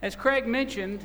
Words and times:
As 0.00 0.14
Craig 0.14 0.46
mentioned, 0.46 1.04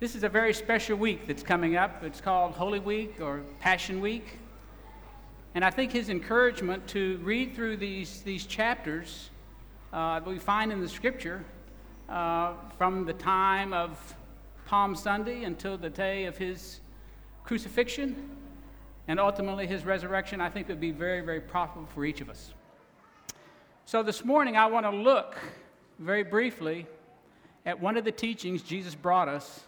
this 0.00 0.16
is 0.16 0.24
a 0.24 0.28
very 0.28 0.52
special 0.52 0.96
week 0.96 1.28
that's 1.28 1.44
coming 1.44 1.76
up. 1.76 2.02
It's 2.02 2.20
called 2.20 2.54
Holy 2.54 2.80
Week 2.80 3.20
or 3.20 3.42
Passion 3.60 4.00
Week. 4.00 4.40
And 5.54 5.64
I 5.64 5.70
think 5.70 5.92
his 5.92 6.08
encouragement 6.08 6.88
to 6.88 7.18
read 7.18 7.54
through 7.54 7.76
these, 7.76 8.22
these 8.22 8.44
chapters 8.44 9.30
uh, 9.92 10.18
that 10.18 10.28
we 10.28 10.40
find 10.40 10.72
in 10.72 10.80
the 10.80 10.88
scripture 10.88 11.44
uh, 12.08 12.54
from 12.76 13.04
the 13.04 13.12
time 13.12 13.72
of 13.72 14.16
Palm 14.66 14.96
Sunday 14.96 15.44
until 15.44 15.78
the 15.78 15.90
day 15.90 16.24
of 16.24 16.36
his 16.36 16.80
crucifixion 17.44 18.30
and 19.06 19.20
ultimately 19.20 19.68
his 19.68 19.84
resurrection, 19.84 20.40
I 20.40 20.50
think 20.50 20.66
would 20.66 20.80
be 20.80 20.90
very, 20.90 21.20
very 21.20 21.40
profitable 21.40 21.86
for 21.94 22.04
each 22.04 22.20
of 22.20 22.30
us. 22.30 22.52
So 23.84 24.02
this 24.02 24.24
morning, 24.24 24.56
I 24.56 24.66
want 24.66 24.86
to 24.86 24.90
look 24.90 25.36
very 26.00 26.24
briefly 26.24 26.88
at 27.66 27.80
one 27.80 27.96
of 27.96 28.04
the 28.04 28.12
teachings 28.12 28.62
Jesus 28.62 28.94
brought 28.94 29.28
us 29.28 29.60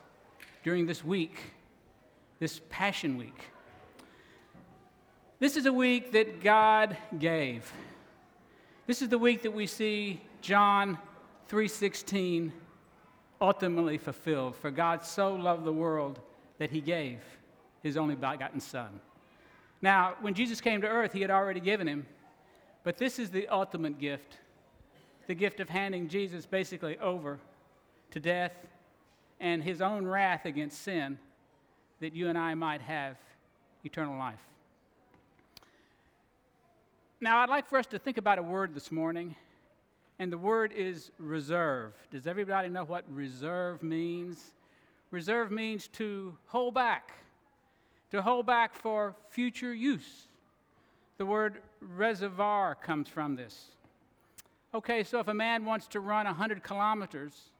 during 0.62 0.86
this 0.86 1.04
week, 1.04 1.38
this 2.38 2.60
Passion 2.70 3.18
Week. 3.18 3.50
This 5.38 5.56
is 5.56 5.66
a 5.66 5.72
week 5.72 6.12
that 6.12 6.42
God 6.42 6.96
gave. 7.18 7.70
This 8.86 9.02
is 9.02 9.08
the 9.08 9.18
week 9.18 9.42
that 9.42 9.50
we 9.50 9.66
see 9.66 10.20
John 10.40 10.98
3:16 11.48 12.52
ultimately 13.40 13.98
fulfilled. 13.98 14.56
For 14.56 14.70
God 14.70 15.04
so 15.04 15.34
loved 15.34 15.64
the 15.64 15.72
world 15.72 16.20
that 16.58 16.70
he 16.70 16.80
gave 16.80 17.20
his 17.82 17.96
only 17.96 18.14
begotten 18.14 18.60
son. 18.60 19.00
Now, 19.80 20.14
when 20.20 20.34
Jesus 20.34 20.60
came 20.60 20.80
to 20.82 20.88
earth, 20.88 21.12
he 21.12 21.20
had 21.20 21.30
already 21.30 21.58
given 21.58 21.88
him, 21.88 22.06
but 22.84 22.98
this 22.98 23.18
is 23.18 23.30
the 23.30 23.48
ultimate 23.48 23.98
gift. 23.98 24.38
The 25.26 25.34
gift 25.34 25.58
of 25.58 25.68
handing 25.68 26.08
Jesus 26.08 26.46
basically 26.46 26.96
over 26.98 27.40
to 28.12 28.20
death 28.20 28.52
and 29.40 29.62
his 29.62 29.80
own 29.80 30.06
wrath 30.06 30.44
against 30.44 30.82
sin 30.82 31.18
that 32.00 32.14
you 32.14 32.28
and 32.28 32.38
I 32.38 32.54
might 32.54 32.80
have 32.80 33.16
eternal 33.84 34.16
life. 34.16 34.40
Now, 37.20 37.38
I'd 37.38 37.48
like 37.48 37.68
for 37.68 37.78
us 37.78 37.86
to 37.86 37.98
think 37.98 38.18
about 38.18 38.38
a 38.38 38.42
word 38.42 38.74
this 38.74 38.90
morning, 38.90 39.36
and 40.18 40.32
the 40.32 40.38
word 40.38 40.72
is 40.72 41.10
reserve. 41.18 41.92
Does 42.10 42.26
everybody 42.26 42.68
know 42.68 42.84
what 42.84 43.04
reserve 43.08 43.82
means? 43.82 44.54
Reserve 45.10 45.50
means 45.50 45.88
to 45.88 46.36
hold 46.46 46.74
back, 46.74 47.12
to 48.10 48.22
hold 48.22 48.46
back 48.46 48.74
for 48.74 49.14
future 49.30 49.72
use. 49.72 50.26
The 51.18 51.26
word 51.26 51.58
reservoir 51.80 52.74
comes 52.74 53.08
from 53.08 53.36
this. 53.36 53.66
Okay, 54.74 55.04
so 55.04 55.20
if 55.20 55.28
a 55.28 55.34
man 55.34 55.64
wants 55.64 55.86
to 55.88 56.00
run 56.00 56.26
100 56.26 56.62
kilometers, 56.62 57.51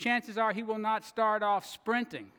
chances 0.00 0.38
are 0.38 0.52
he 0.52 0.62
will 0.62 0.78
not 0.78 1.04
start 1.04 1.42
off 1.42 1.66
sprinting 1.66 2.32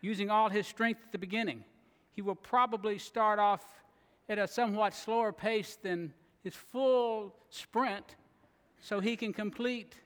using 0.00 0.30
all 0.30 0.48
his 0.48 0.66
strength 0.66 1.00
at 1.04 1.12
the 1.12 1.18
beginning. 1.18 1.64
He 2.12 2.22
will 2.22 2.36
probably 2.36 2.96
start 2.98 3.38
off 3.38 3.64
at 4.28 4.38
a 4.38 4.46
somewhat 4.46 4.94
slower 4.94 5.32
pace 5.32 5.76
than 5.82 6.14
his 6.42 6.54
full 6.54 7.34
sprint 7.50 8.16
so 8.80 9.00
he 9.00 9.16
can 9.16 9.32
complete 9.32 9.96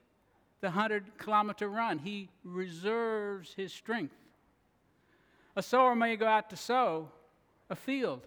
the 0.60 0.68
100 0.68 1.18
kilometer 1.18 1.68
run. 1.68 1.98
He 1.98 2.30
reserves 2.42 3.52
his 3.55 3.72
strength. 3.72 4.16
A 5.55 5.62
sower 5.62 5.94
may 5.94 6.16
go 6.16 6.27
out 6.27 6.48
to 6.50 6.56
sow 6.56 7.10
a 7.68 7.77
field, 7.77 8.27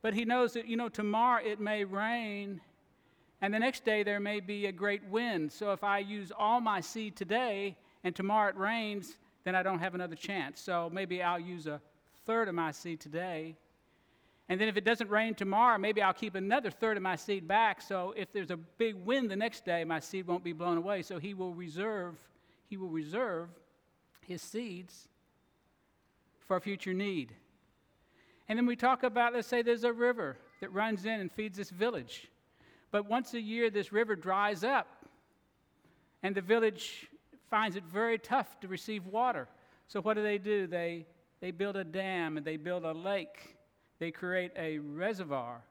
but 0.00 0.14
he 0.14 0.24
knows 0.24 0.54
that, 0.54 0.66
you 0.66 0.76
know, 0.76 0.88
tomorrow 0.88 1.44
it 1.44 1.60
may 1.60 1.84
rain 1.84 2.60
and 3.42 3.52
the 3.54 3.58
next 3.58 3.84
day 3.84 4.02
there 4.02 4.20
may 4.20 4.40
be 4.40 4.66
a 4.66 4.72
great 4.72 5.04
wind. 5.04 5.50
So 5.50 5.72
if 5.72 5.82
I 5.82 5.98
use 5.98 6.30
all 6.36 6.60
my 6.60 6.80
seed 6.80 7.16
today 7.16 7.76
and 8.04 8.14
tomorrow 8.14 8.50
it 8.50 8.56
rains, 8.56 9.16
then 9.44 9.54
I 9.54 9.62
don't 9.62 9.78
have 9.78 9.94
another 9.94 10.16
chance. 10.16 10.60
So 10.60 10.90
maybe 10.92 11.22
I'll 11.22 11.40
use 11.40 11.66
a 11.66 11.80
third 12.26 12.48
of 12.48 12.54
my 12.54 12.70
seed 12.70 13.00
today. 13.00 13.56
And 14.48 14.60
then 14.60 14.68
if 14.68 14.76
it 14.76 14.84
doesn't 14.84 15.08
rain 15.08 15.34
tomorrow, 15.34 15.78
maybe 15.78 16.02
I'll 16.02 16.12
keep 16.12 16.34
another 16.34 16.70
third 16.70 16.96
of 16.96 17.02
my 17.02 17.16
seed 17.16 17.46
back. 17.46 17.80
So 17.80 18.12
if 18.16 18.32
there's 18.32 18.50
a 18.50 18.56
big 18.56 18.96
wind 18.96 19.30
the 19.30 19.36
next 19.36 19.64
day, 19.64 19.84
my 19.84 20.00
seed 20.00 20.26
won't 20.26 20.44
be 20.44 20.52
blown 20.52 20.76
away. 20.76 21.02
So 21.02 21.18
he 21.18 21.34
will 21.34 21.54
reserve, 21.54 22.16
he 22.68 22.76
will 22.76 22.88
reserve 22.88 23.48
his 24.26 24.42
seeds 24.42 25.08
for 26.46 26.58
future 26.60 26.92
need. 26.92 27.32
And 28.48 28.58
then 28.58 28.66
we 28.66 28.74
talk 28.74 29.04
about, 29.04 29.32
let's 29.32 29.46
say 29.46 29.62
there's 29.62 29.84
a 29.84 29.92
river 29.92 30.36
that 30.60 30.72
runs 30.72 31.04
in 31.04 31.20
and 31.20 31.30
feeds 31.30 31.56
this 31.56 31.70
village. 31.70 32.26
But 32.90 33.08
once 33.08 33.34
a 33.34 33.40
year, 33.40 33.70
this 33.70 33.92
river 33.92 34.16
dries 34.16 34.64
up, 34.64 34.88
and 36.22 36.34
the 36.34 36.40
village 36.40 37.08
finds 37.48 37.76
it 37.76 37.84
very 37.84 38.18
tough 38.18 38.58
to 38.60 38.68
receive 38.68 39.06
water. 39.06 39.48
So, 39.86 40.00
what 40.00 40.14
do 40.14 40.22
they 40.22 40.38
do? 40.38 40.66
They, 40.66 41.06
they 41.40 41.50
build 41.50 41.76
a 41.76 41.84
dam 41.84 42.36
and 42.36 42.46
they 42.46 42.56
build 42.56 42.84
a 42.84 42.92
lake, 42.92 43.56
they 43.98 44.10
create 44.10 44.52
a 44.56 44.78
reservoir. 44.78 45.62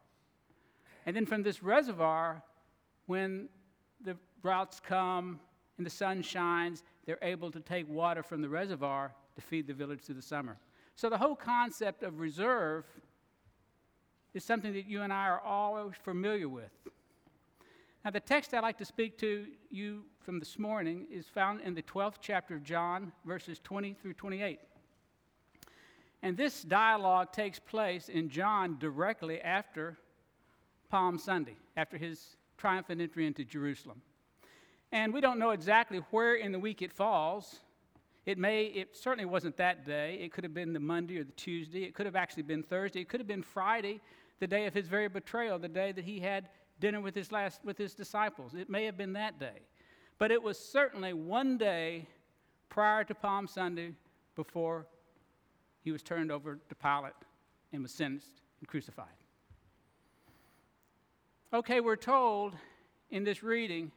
And 1.05 1.15
then 1.15 1.25
from 1.25 1.43
this 1.43 1.63
reservoir, 1.63 2.43
when 3.05 3.49
the 4.03 4.17
droughts 4.41 4.79
come 4.79 5.39
and 5.77 5.85
the 5.85 5.91
sun 5.91 6.21
shines, 6.21 6.83
they're 7.05 7.17
able 7.21 7.51
to 7.51 7.59
take 7.59 7.89
water 7.89 8.21
from 8.21 8.41
the 8.41 8.49
reservoir 8.49 9.13
to 9.35 9.41
feed 9.41 9.67
the 9.67 9.73
village 9.73 10.01
through 10.01 10.15
the 10.15 10.21
summer. 10.21 10.57
So, 10.95 11.09
the 11.09 11.17
whole 11.17 11.35
concept 11.35 12.03
of 12.03 12.19
reserve 12.19 12.85
is 14.33 14.43
something 14.43 14.73
that 14.73 14.85
you 14.85 15.01
and 15.01 15.11
I 15.11 15.27
are 15.27 15.39
all 15.39 15.91
familiar 16.03 16.47
with. 16.47 16.71
Now, 18.05 18.11
the 18.11 18.21
text 18.21 18.53
I'd 18.53 18.61
like 18.61 18.77
to 18.77 18.85
speak 18.85 19.17
to 19.17 19.45
you 19.69 20.05
from 20.21 20.39
this 20.39 20.57
morning 20.57 21.05
is 21.11 21.27
found 21.27 21.59
in 21.61 21.75
the 21.75 21.81
12th 21.81 22.15
chapter 22.21 22.55
of 22.55 22.63
John, 22.63 23.11
verses 23.25 23.59
20 23.59 23.93
through 23.93 24.13
28. 24.13 24.57
And 26.23 26.37
this 26.37 26.63
dialogue 26.63 27.33
takes 27.33 27.59
place 27.59 28.07
in 28.07 28.29
John 28.29 28.77
directly 28.79 29.41
after 29.41 29.97
Palm 30.89 31.17
Sunday, 31.17 31.57
after 31.75 31.97
his 31.97 32.37
triumphant 32.57 33.01
entry 33.01 33.27
into 33.27 33.43
Jerusalem. 33.43 34.01
And 34.93 35.13
we 35.13 35.19
don't 35.19 35.37
know 35.37 35.51
exactly 35.51 35.97
where 36.11 36.35
in 36.35 36.53
the 36.53 36.59
week 36.59 36.81
it 36.81 36.93
falls. 36.93 37.59
It 38.25 38.37
may, 38.37 38.63
it 38.65 38.95
certainly 38.95 39.25
wasn't 39.25 39.57
that 39.57 39.85
day. 39.85 40.19
It 40.21 40.31
could 40.31 40.45
have 40.45 40.53
been 40.53 40.71
the 40.71 40.79
Monday 40.79 41.17
or 41.17 41.25
the 41.25 41.33
Tuesday. 41.33 41.83
It 41.83 41.95
could 41.95 42.05
have 42.05 42.15
actually 42.15 42.43
been 42.43 42.63
Thursday. 42.63 43.01
It 43.01 43.09
could 43.09 43.19
have 43.19 43.27
been 43.27 43.43
Friday, 43.43 43.99
the 44.39 44.47
day 44.47 44.67
of 44.67 44.73
his 44.73 44.87
very 44.87 45.09
betrayal, 45.09 45.59
the 45.59 45.67
day 45.67 45.91
that 45.91 46.05
he 46.05 46.21
had 46.21 46.47
dinner 46.79 47.01
with 47.01 47.15
his, 47.15 47.31
last, 47.31 47.63
with 47.63 47.77
his 47.77 47.93
disciples. 47.93 48.53
It 48.53 48.69
may 48.69 48.85
have 48.85 48.97
been 48.97 49.13
that 49.13 49.39
day. 49.39 49.61
But 50.17 50.31
it 50.31 50.41
was 50.41 50.59
certainly 50.59 51.13
one 51.13 51.57
day 51.57 52.07
prior 52.69 53.03
to 53.05 53.15
Palm 53.15 53.47
Sunday 53.47 53.93
before 54.35 54.85
he 55.81 55.91
was 55.91 56.03
turned 56.03 56.31
over 56.31 56.59
to 56.67 56.75
Pilate 56.75 57.13
and 57.71 57.81
was 57.81 57.91
sentenced 57.91 58.41
and 58.59 58.67
crucified. 58.67 59.07
Okay, 61.53 61.79
we're 61.79 61.95
told 61.95 62.53
in 63.09 63.23
this 63.23 63.41
reading 63.41 63.91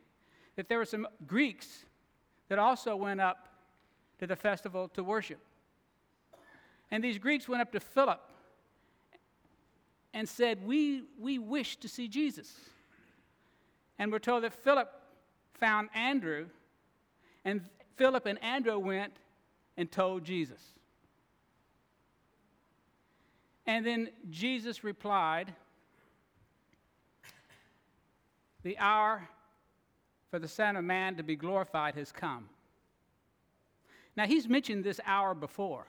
that 0.57 0.69
there 0.69 0.79
were 0.79 0.85
some 0.85 1.07
Greeks 1.27 1.85
that 2.49 2.59
also 2.59 2.97
went 2.97 3.21
up 3.21 3.49
to 4.19 4.27
the 4.27 4.37
festival 4.37 4.89
to 4.89 5.03
worship. 5.03 5.41
And 6.91 7.03
these 7.03 7.19
Greeks 7.19 7.49
went 7.49 7.63
up 7.63 7.73
to 7.73 7.81
Philip 7.81 8.21
and 10.15 10.29
said, 10.29 10.65
We, 10.65 11.05
we 11.19 11.39
wish 11.39 11.77
to 11.77 11.89
see 11.89 12.09
Jesus. 12.09 12.55
And 14.03 14.11
we're 14.11 14.19
told 14.19 14.43
that 14.43 14.53
Philip 14.53 14.91
found 15.55 15.89
Andrew, 15.95 16.47
and 17.45 17.61
Philip 17.95 18.27
and 18.27 18.43
Andrew 18.43 18.77
went 18.77 19.13
and 19.77 19.89
told 19.93 20.25
Jesus. 20.25 20.61
And 23.65 23.87
then 23.87 24.09
Jesus 24.29 24.83
replied, 24.83 25.55
The 28.65 28.77
hour 28.77 29.29
for 30.33 30.41
the 30.41 30.49
Son 30.49 30.75
of 30.75 30.83
Man 30.83 31.15
to 31.15 31.23
be 31.23 31.37
glorified 31.37 31.95
has 31.95 32.11
come. 32.11 32.49
Now, 34.17 34.27
he's 34.27 34.49
mentioned 34.49 34.83
this 34.83 34.99
hour 35.07 35.33
before, 35.33 35.87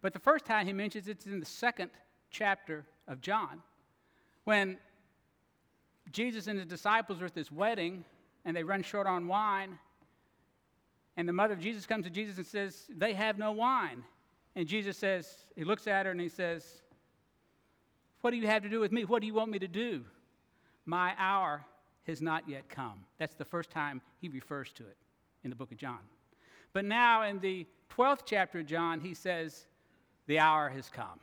but 0.00 0.12
the 0.12 0.20
first 0.20 0.44
time 0.44 0.64
he 0.64 0.72
mentions 0.72 1.08
it's 1.08 1.26
in 1.26 1.40
the 1.40 1.46
second 1.46 1.90
chapter 2.30 2.86
of 3.08 3.20
John 3.20 3.62
when 4.44 4.78
Jesus 6.10 6.46
and 6.46 6.58
his 6.58 6.66
disciples 6.66 7.22
are 7.22 7.26
at 7.26 7.34
this 7.34 7.52
wedding 7.52 8.04
and 8.44 8.56
they 8.56 8.64
run 8.64 8.82
short 8.82 9.06
on 9.06 9.28
wine. 9.28 9.78
And 11.16 11.28
the 11.28 11.32
mother 11.32 11.54
of 11.54 11.60
Jesus 11.60 11.86
comes 11.86 12.04
to 12.04 12.10
Jesus 12.10 12.38
and 12.38 12.46
says, 12.46 12.86
They 12.88 13.12
have 13.12 13.38
no 13.38 13.52
wine. 13.52 14.02
And 14.56 14.66
Jesus 14.66 14.96
says, 14.96 15.46
He 15.56 15.64
looks 15.64 15.86
at 15.86 16.06
her 16.06 16.12
and 16.12 16.20
he 16.20 16.28
says, 16.28 16.64
What 18.20 18.30
do 18.30 18.36
you 18.36 18.46
have 18.46 18.62
to 18.62 18.68
do 18.68 18.80
with 18.80 18.92
me? 18.92 19.04
What 19.04 19.20
do 19.20 19.26
you 19.26 19.34
want 19.34 19.50
me 19.50 19.58
to 19.58 19.68
do? 19.68 20.04
My 20.84 21.14
hour 21.18 21.64
has 22.06 22.20
not 22.20 22.48
yet 22.48 22.68
come. 22.68 23.04
That's 23.18 23.34
the 23.34 23.44
first 23.44 23.70
time 23.70 24.00
he 24.20 24.28
refers 24.28 24.72
to 24.72 24.82
it 24.82 24.96
in 25.44 25.50
the 25.50 25.56
book 25.56 25.70
of 25.70 25.78
John. 25.78 26.00
But 26.72 26.84
now 26.84 27.24
in 27.24 27.38
the 27.38 27.66
12th 27.96 28.22
chapter 28.24 28.60
of 28.60 28.66
John, 28.66 29.00
he 29.00 29.14
says, 29.14 29.66
The 30.26 30.38
hour 30.38 30.68
has 30.70 30.88
come. 30.88 31.20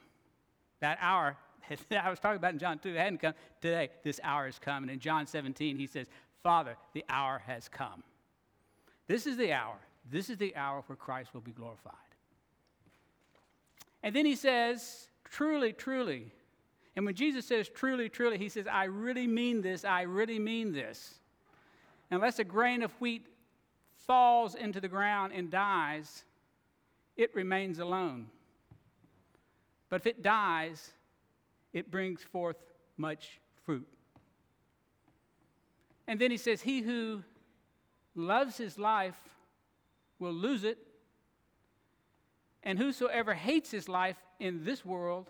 That 0.80 0.98
hour 1.02 1.36
I 1.92 2.10
was 2.10 2.20
talking 2.20 2.38
about 2.38 2.54
in 2.54 2.60
John 2.60 2.80
2, 2.80 2.90
it 2.90 2.98
hadn't 2.98 3.20
come 3.20 3.34
today. 3.62 3.90
This 4.04 4.20
hour 4.24 4.46
has 4.46 4.60
come. 4.60 4.84
And 4.84 4.92
in 4.92 5.00
John 5.00 5.28
17, 5.28 5.78
he 5.78 5.88
says, 5.88 6.08
Father, 6.44 6.76
the 6.94 7.04
hour 7.10 7.42
has 7.46 7.68
come. 7.68 8.04
This 9.08 9.28
is 9.28 9.38
the 9.38 9.54
hour. 9.54 9.76
This 10.10 10.30
is 10.30 10.38
the 10.38 10.56
hour 10.56 10.84
where 10.88 10.96
Christ 10.96 11.34
will 11.34 11.42
be 11.42 11.52
glorified. 11.52 11.94
And 14.02 14.16
then 14.16 14.26
he 14.26 14.36
says, 14.36 15.10
truly, 15.26 15.74
truly. 15.74 16.32
And 16.96 17.06
when 17.06 17.16
Jesus 17.16 17.46
says 17.46 17.70
truly, 17.70 18.10
truly, 18.10 18.38
he 18.38 18.50
says, 18.50 18.68
I 18.68 18.86
really 18.86 19.28
mean 19.28 19.62
this, 19.62 19.86
I 19.86 20.04
really 20.04 20.40
mean 20.40 20.72
this. 20.72 21.16
Unless 22.12 22.40
a 22.40 22.44
grain 22.44 22.82
of 22.82 22.92
wheat 22.94 23.26
falls 24.08 24.56
into 24.56 24.82
the 24.82 24.88
ground 24.88 25.34
and 25.36 25.52
dies, 25.52 26.24
it 27.16 27.34
remains 27.36 27.80
alone. 27.80 28.28
But 29.90 29.98
if 30.02 30.08
it 30.08 30.24
dies, 30.24 30.92
it 31.74 31.92
brings 31.92 32.22
forth 32.22 32.58
much 32.98 33.40
fruit. 33.66 33.88
And 36.08 36.20
then 36.20 36.32
he 36.32 36.38
says, 36.38 36.62
He 36.62 36.82
who 36.82 37.24
loves 38.16 38.58
his 38.58 38.80
life 38.80 39.18
will 40.18 40.34
lose 40.34 40.64
it, 40.64 40.78
and 42.64 42.78
whosoever 42.78 43.34
hates 43.34 43.72
his 43.72 43.88
life 43.88 44.18
in 44.40 44.64
this 44.64 44.84
world 44.84 45.30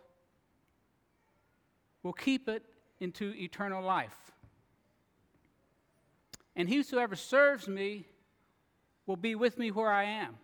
will 2.01 2.13
keep 2.13 2.47
it 2.47 2.63
into 2.99 3.33
eternal 3.35 3.83
life. 3.83 4.31
And 6.55 6.67
whosoever 6.67 7.15
serves 7.15 7.67
me 7.67 8.05
will 9.05 9.15
be 9.15 9.35
with 9.35 9.57
me 9.57 9.71
where 9.71 9.91
I 9.91 10.03
am. 10.03 10.37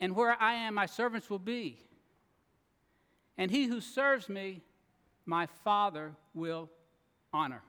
And 0.00 0.14
where 0.14 0.40
I 0.40 0.54
am, 0.54 0.74
my 0.74 0.86
servants 0.86 1.30
will 1.30 1.38
be. 1.38 1.78
And 3.38 3.50
he 3.50 3.66
who 3.66 3.80
serves 3.80 4.28
me, 4.28 4.62
my 5.24 5.46
Father 5.64 6.12
will 6.34 6.70
honor. 7.32 7.62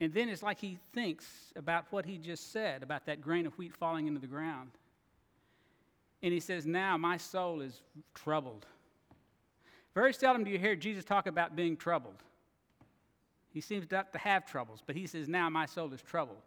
And 0.00 0.12
then 0.12 0.28
it's 0.28 0.42
like 0.42 0.60
he 0.60 0.78
thinks 0.92 1.24
about 1.56 1.86
what 1.90 2.04
he 2.04 2.18
just 2.18 2.52
said 2.52 2.82
about 2.82 3.06
that 3.06 3.20
grain 3.20 3.46
of 3.46 3.56
wheat 3.56 3.74
falling 3.74 4.06
into 4.06 4.20
the 4.20 4.26
ground. 4.26 4.70
And 6.22 6.32
he 6.32 6.40
says, 6.40 6.66
Now 6.66 6.96
my 6.96 7.16
soul 7.16 7.60
is 7.60 7.80
troubled. 8.14 8.66
Very 9.94 10.12
seldom 10.12 10.44
do 10.44 10.50
you 10.50 10.58
hear 10.58 10.76
Jesus 10.76 11.04
talk 11.04 11.26
about 11.26 11.56
being 11.56 11.76
troubled. 11.76 12.22
He 13.48 13.62
seems 13.62 13.90
not 13.90 14.12
to 14.12 14.18
have 14.18 14.44
troubles, 14.44 14.82
but 14.86 14.94
he 14.94 15.06
says, 15.06 15.28
Now 15.28 15.48
my 15.48 15.64
soul 15.64 15.92
is 15.94 16.02
troubled. 16.02 16.42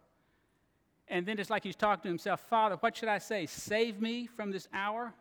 And 1.10 1.26
then 1.26 1.38
it's 1.40 1.50
like 1.50 1.64
he's 1.64 1.76
talking 1.76 2.04
to 2.04 2.08
himself, 2.08 2.40
Father, 2.48 2.76
what 2.76 2.96
should 2.96 3.08
I 3.08 3.18
say? 3.18 3.44
Save 3.44 4.00
me 4.00 4.26
from 4.26 4.52
this 4.52 4.68
hour? 4.72 5.12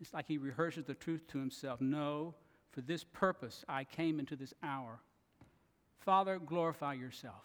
It's 0.00 0.12
like 0.12 0.26
he 0.26 0.38
rehearses 0.38 0.84
the 0.84 0.94
truth 0.94 1.26
to 1.28 1.38
himself. 1.38 1.80
No, 1.80 2.34
for 2.72 2.80
this 2.80 3.04
purpose 3.04 3.64
I 3.68 3.84
came 3.84 4.18
into 4.18 4.34
this 4.34 4.52
hour. 4.62 4.98
Father, 6.00 6.40
glorify 6.44 6.94
yourself. 6.94 7.44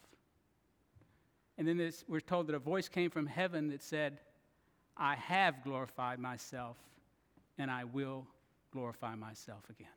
And 1.60 1.68
then 1.68 1.78
this, 1.78 2.04
we're 2.08 2.22
told 2.22 2.48
that 2.48 2.56
a 2.56 2.60
voice 2.60 2.90
came 2.90 3.12
from 3.12 3.28
heaven 3.28 3.68
that 3.70 3.84
said, 3.84 4.18
I 4.98 5.16
have 5.16 5.64
glorified 5.64 6.18
myself, 6.20 6.78
and 7.58 7.70
I 7.70 7.84
will 7.84 8.26
glorify 8.72 9.16
myself 9.16 9.64
again. 9.70 9.88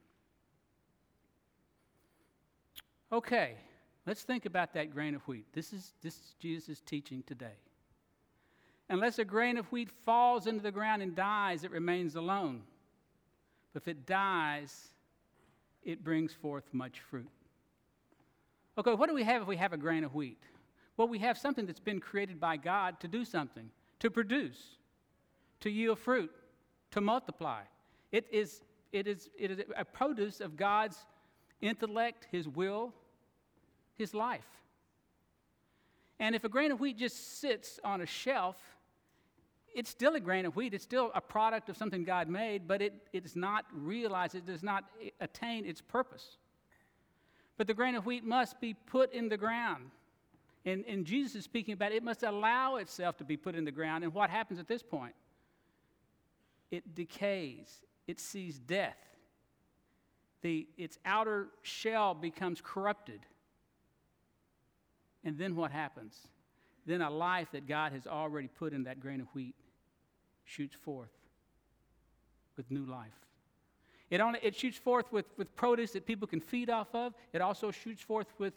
Okay, 3.11 3.57
let's 4.07 4.23
think 4.23 4.47
about 4.47 4.75
that 4.75 4.93
grain 4.93 5.15
of 5.15 5.23
wheat. 5.23 5.47
This 5.53 5.73
is, 5.73 5.95
this 6.03 6.15
is 6.15 6.35
Jesus' 6.39 6.81
teaching 6.81 7.23
today. 7.27 7.57
Unless 8.89 9.19
a 9.19 9.25
grain 9.25 9.57
of 9.57 9.67
wheat 9.73 9.91
falls 10.05 10.47
into 10.47 10.63
the 10.63 10.73
ground 10.73 11.03
and 11.03 11.15
dies, 11.15 11.65
it 11.65 11.71
remains 11.71 12.17
alone. 12.17 12.63
But 13.73 13.83
if 13.83 13.89
it 13.89 14.07
dies, 14.07 14.89
it 15.83 16.05
brings 16.05 16.33
forth 16.33 16.65
much 16.73 17.01
fruit. 17.01 17.31
Okay, 18.79 18.95
what 18.95 19.09
do 19.09 19.15
we 19.15 19.23
have 19.23 19.43
if 19.43 19.49
we 19.49 19.57
have 19.57 19.73
a 19.73 19.79
grain 19.79 20.05
of 20.05 20.15
wheat? 20.15 20.43
Well, 20.97 21.09
we 21.09 21.19
have 21.21 21.39
something 21.39 21.67
that's 21.67 21.81
been 21.81 22.01
created 22.01 22.39
by 22.39 22.57
God 22.57 23.01
to 23.01 23.09
do 23.09 23.25
something, 23.25 23.71
to 24.01 24.11
produce, 24.11 24.77
to 25.61 25.71
yield 25.71 25.99
fruit, 25.99 26.31
to 26.91 27.01
multiply. 27.01 27.63
It 28.13 28.27
is, 28.31 28.63
it 28.93 29.07
is, 29.07 29.31
it 29.39 29.51
is 29.51 29.61
a 29.77 29.85
produce 29.85 30.41
of 30.41 30.57
God's 30.57 30.99
intellect, 31.61 32.27
His 32.31 32.49
will, 32.49 32.93
His 33.97 34.15
life. 34.15 34.47
And 36.19 36.35
if 36.35 36.45
a 36.45 36.49
grain 36.49 36.71
of 36.71 36.81
wheat 36.81 36.99
just 36.99 37.41
sits 37.41 37.81
on 37.83 38.01
a 38.01 38.07
shelf, 38.07 38.57
it's 39.75 39.91
still 39.91 40.15
a 40.15 40.21
grain 40.21 40.45
of 40.47 40.55
wheat. 40.55 40.75
It's 40.75 40.85
still 40.85 41.11
a 41.15 41.21
product 41.21 41.69
of 41.69 41.77
something 41.77 42.05
God 42.05 42.29
made, 42.29 42.69
but 42.69 42.83
it, 42.83 42.93
it 43.13 43.23
does 43.23 43.37
not 43.37 43.65
realize, 43.73 44.35
it 44.35 44.47
does 44.47 44.63
not 44.63 44.85
attain 45.21 45.65
its 45.65 45.81
purpose. 45.81 46.37
But 47.57 47.67
the 47.67 47.75
grain 47.75 47.95
of 47.95 48.07
wheat 48.07 48.25
must 48.25 48.61
be 48.61 48.75
put 48.75 49.13
in 49.13 49.29
the 49.29 49.37
ground. 49.37 49.91
And, 50.65 50.85
and 50.87 51.05
Jesus 51.05 51.35
is 51.35 51.45
speaking 51.45 51.75
about 51.75 51.93
it, 51.93 51.97
it 51.97 52.05
must 52.05 52.23
allow 52.23 52.77
itself 52.77 53.17
to 53.19 53.25
be 53.25 53.37
put 53.37 53.55
in 53.55 53.65
the 53.65 53.73
ground. 53.73 54.05
And 54.05 54.15
what 54.15 54.31
happens 54.31 54.61
at 54.61 54.69
this 54.69 54.83
point? 54.83 55.15
It 56.71 56.95
decays, 56.95 57.83
it 58.07 58.21
sees 58.21 58.59
death. 58.59 58.97
The, 60.43 60.67
its 60.77 60.99
outer 61.05 61.49
shell 61.63 62.15
becomes 62.15 62.61
corrupted. 62.63 63.21
And 65.25 65.39
then 65.39 65.55
what 65.55 65.71
happens? 65.71 66.17
Then 66.87 67.01
a 67.01 67.11
life 67.11 67.49
that 67.53 67.67
God 67.67 67.93
has 67.93 68.07
already 68.07 68.49
put 68.49 68.73
in 68.73 68.85
that 68.85 69.01
grain 69.01 69.21
of 69.21 69.29
wheat 69.35 69.55
shoots 70.45 70.75
forth 70.75 71.13
with 72.57 72.71
new 72.71 72.85
life. 72.85 73.13
It, 74.11 74.21
only, 74.21 74.41
it 74.43 74.55
shoots 74.55 74.77
forth 74.77 75.11
with, 75.11 75.27
with 75.39 75.55
produce 75.57 75.93
that 75.93 76.05
people 76.05 76.29
can 76.29 76.41
feed 76.41 76.69
off 76.69 76.95
of. 76.95 77.15
It 77.33 77.41
also 77.41 77.71
shoots 77.71 78.03
forth 78.03 78.27
with 78.39 78.53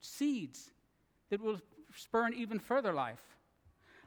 seeds 0.00 0.70
that 1.30 1.40
will 1.40 1.58
spur 1.94 2.26
an 2.26 2.34
even 2.34 2.58
further 2.58 2.92
life. 2.92 3.22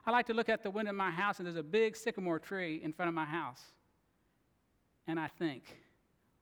I 0.05 0.11
like 0.11 0.27
to 0.27 0.33
look 0.33 0.49
at 0.49 0.63
the 0.63 0.69
window 0.69 0.91
of 0.91 0.97
my 0.97 1.11
house, 1.11 1.39
and 1.39 1.45
there's 1.45 1.57
a 1.57 1.63
big 1.63 1.95
sycamore 1.95 2.39
tree 2.39 2.81
in 2.83 2.91
front 2.91 3.09
of 3.09 3.15
my 3.15 3.25
house. 3.25 3.61
And 5.07 5.19
I 5.19 5.27
think, 5.27 5.63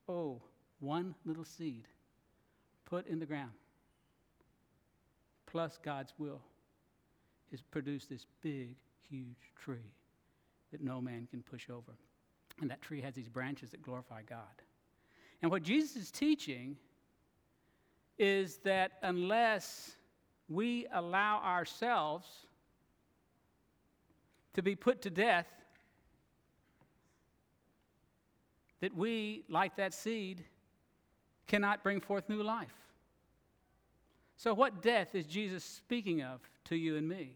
oh, 0.08 0.42
one 0.80 1.16
little 1.26 1.46
seed 1.46 1.88
put 2.86 3.08
in 3.08 3.20
the 3.20 3.26
ground, 3.26 3.52
plus 5.52 5.80
God's 5.84 6.14
will, 6.18 6.42
has 7.52 7.62
produced 7.62 8.10
this 8.10 8.26
big, 8.42 8.76
huge 9.10 9.54
tree 9.56 9.92
that 10.72 10.82
no 10.82 11.02
man 11.02 11.28
can 11.30 11.42
push 11.42 11.70
over. 11.70 11.98
And 12.62 12.70
that 12.70 12.82
tree 12.82 13.02
has 13.02 13.16
these 13.16 13.30
branches 13.30 13.72
that 13.72 13.82
glorify 13.82 14.22
God. 14.22 14.40
And 15.42 15.50
what 15.50 15.64
Jesus 15.64 15.96
is 15.96 16.12
teaching 16.12 16.76
is 18.18 18.58
that 18.58 18.94
unless 19.02 19.96
we 20.50 20.86
allow 20.94 21.42
ourselves 21.42 22.28
to 24.54 24.62
be 24.62 24.76
put 24.76 25.02
to 25.04 25.10
death, 25.10 25.48
that 28.82 28.96
we, 28.96 29.44
like 29.50 29.76
that 29.78 29.94
seed, 29.94 30.44
cannot 31.48 31.84
bring 31.84 32.02
forth 32.02 32.28
new 32.30 32.44
life. 32.44 32.74
So, 34.40 34.54
what 34.54 34.82
death 34.82 35.16
is 35.16 35.26
Jesus 35.26 35.66
speaking 35.66 36.22
of 36.22 36.40
to 36.70 36.78
you 36.78 36.96
and 36.96 37.10
me? 37.10 37.34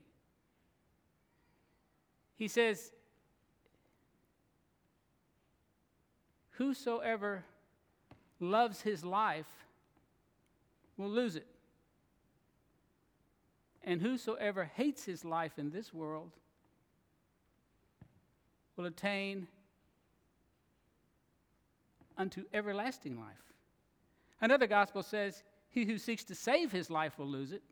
He 2.37 2.47
says, 2.47 2.93
Whosoever 6.51 7.43
loves 8.39 8.79
his 8.79 9.03
life 9.03 9.49
will 10.95 11.09
lose 11.09 11.35
it. 11.35 11.45
And 13.83 14.01
whosoever 14.01 14.71
hates 14.73 15.03
his 15.03 15.25
life 15.25 15.59
in 15.59 15.71
this 15.71 15.93
world 15.93 16.31
will 18.77 18.85
attain 18.85 19.47
unto 22.17 22.45
everlasting 22.53 23.19
life. 23.19 23.51
Another 24.39 24.67
gospel 24.67 25.03
says, 25.03 25.43
He 25.73 25.85
who 25.85 25.97
seeks 25.97 26.23
to 26.25 26.35
save 26.35 26.71
his 26.71 26.91
life 26.91 27.17
will 27.17 27.27
lose 27.27 27.51
it. 27.51 27.63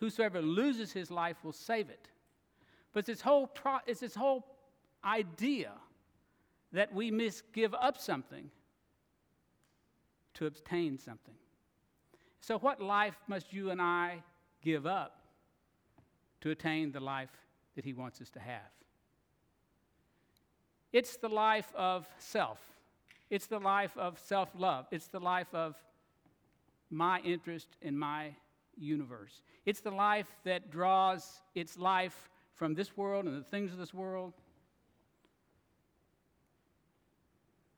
Whosoever 0.00 0.42
loses 0.42 0.92
his 0.92 1.12
life 1.12 1.36
will 1.44 1.52
save 1.52 1.88
it. 1.90 2.08
But 2.92 3.00
it's 3.00 3.06
this 3.06 3.20
whole, 3.20 3.46
pro- 3.46 3.78
it's 3.86 4.00
this 4.00 4.16
whole 4.16 4.44
idea 5.04 5.70
that 6.72 6.92
we 6.92 7.12
must 7.12 7.52
give 7.52 7.72
up 7.72 7.98
something 7.98 8.50
to 10.34 10.46
obtain 10.46 10.98
something. 10.98 11.34
So, 12.40 12.58
what 12.58 12.80
life 12.80 13.16
must 13.28 13.52
you 13.52 13.70
and 13.70 13.80
I 13.80 14.22
give 14.60 14.84
up 14.84 15.20
to 16.40 16.50
attain 16.50 16.90
the 16.90 17.00
life 17.00 17.30
that 17.76 17.84
He 17.84 17.92
wants 17.92 18.20
us 18.20 18.30
to 18.30 18.40
have? 18.40 18.72
It's 20.92 21.16
the 21.16 21.28
life 21.28 21.72
of 21.76 22.08
self. 22.18 22.60
It's 23.30 23.46
the 23.46 23.60
life 23.60 23.96
of 23.96 24.18
self 24.18 24.50
love. 24.56 24.86
It's 24.90 25.06
the 25.06 25.20
life 25.20 25.54
of 25.54 25.76
my 26.90 27.20
interest 27.20 27.68
in 27.82 27.98
my 27.98 28.34
universe. 28.76 29.42
It's 29.66 29.80
the 29.80 29.90
life 29.90 30.28
that 30.44 30.70
draws 30.70 31.42
its 31.54 31.78
life 31.78 32.30
from 32.54 32.74
this 32.74 32.96
world 32.96 33.26
and 33.26 33.36
the 33.36 33.44
things 33.44 33.72
of 33.72 33.78
this 33.78 33.94
world 33.94 34.34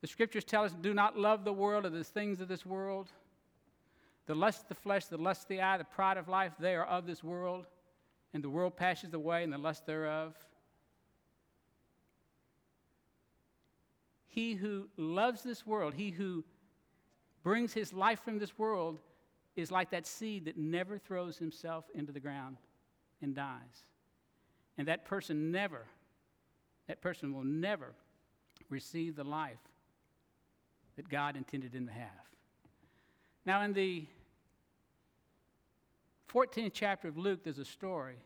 The 0.00 0.06
scriptures 0.06 0.44
tell 0.44 0.64
us 0.64 0.72
do 0.72 0.94
not 0.94 1.18
love 1.18 1.44
the 1.44 1.52
world 1.52 1.84
or 1.84 1.90
the 1.90 2.04
things 2.04 2.40
of 2.40 2.48
this 2.48 2.64
world. 2.64 3.10
The 4.26 4.34
lust 4.34 4.62
of 4.62 4.68
the 4.68 4.74
flesh, 4.74 5.06
the 5.06 5.18
lust 5.18 5.42
of 5.42 5.48
the 5.48 5.60
eye, 5.60 5.76
the 5.76 5.84
pride 5.84 6.16
of 6.16 6.28
life, 6.28 6.52
they 6.58 6.74
are 6.74 6.86
of 6.86 7.06
this 7.06 7.22
world, 7.22 7.66
and 8.32 8.44
the 8.44 8.50
world 8.50 8.76
passes 8.76 9.12
away 9.12 9.42
and 9.42 9.52
the 9.52 9.58
lust 9.58 9.86
thereof. 9.86 10.34
He 14.28 14.54
who 14.54 14.88
loves 14.96 15.42
this 15.42 15.66
world, 15.66 15.94
he 15.94 16.10
who 16.10 16.44
brings 17.42 17.72
his 17.72 17.92
life 17.92 18.20
from 18.20 18.38
this 18.38 18.58
world, 18.58 18.98
is 19.56 19.70
like 19.70 19.90
that 19.90 20.06
seed 20.06 20.44
that 20.44 20.56
never 20.56 20.98
throws 20.98 21.38
himself 21.38 21.84
into 21.94 22.12
the 22.12 22.20
ground 22.20 22.56
and 23.22 23.34
dies. 23.34 23.84
And 24.78 24.88
that 24.88 25.04
person 25.04 25.50
never, 25.50 25.86
that 26.86 27.00
person 27.00 27.34
will 27.34 27.44
never 27.44 27.92
receive 28.68 29.16
the 29.16 29.24
life 29.24 29.58
that 30.96 31.08
God 31.08 31.36
intended 31.36 31.74
him 31.74 31.86
to 31.86 31.92
have. 31.92 32.10
Now, 33.44 33.62
in 33.62 33.72
the 33.72 34.06
14th 36.32 36.72
chapter 36.72 37.08
of 37.08 37.16
Luke, 37.16 37.42
there's 37.42 37.58
a 37.58 37.64
story, 37.64 38.16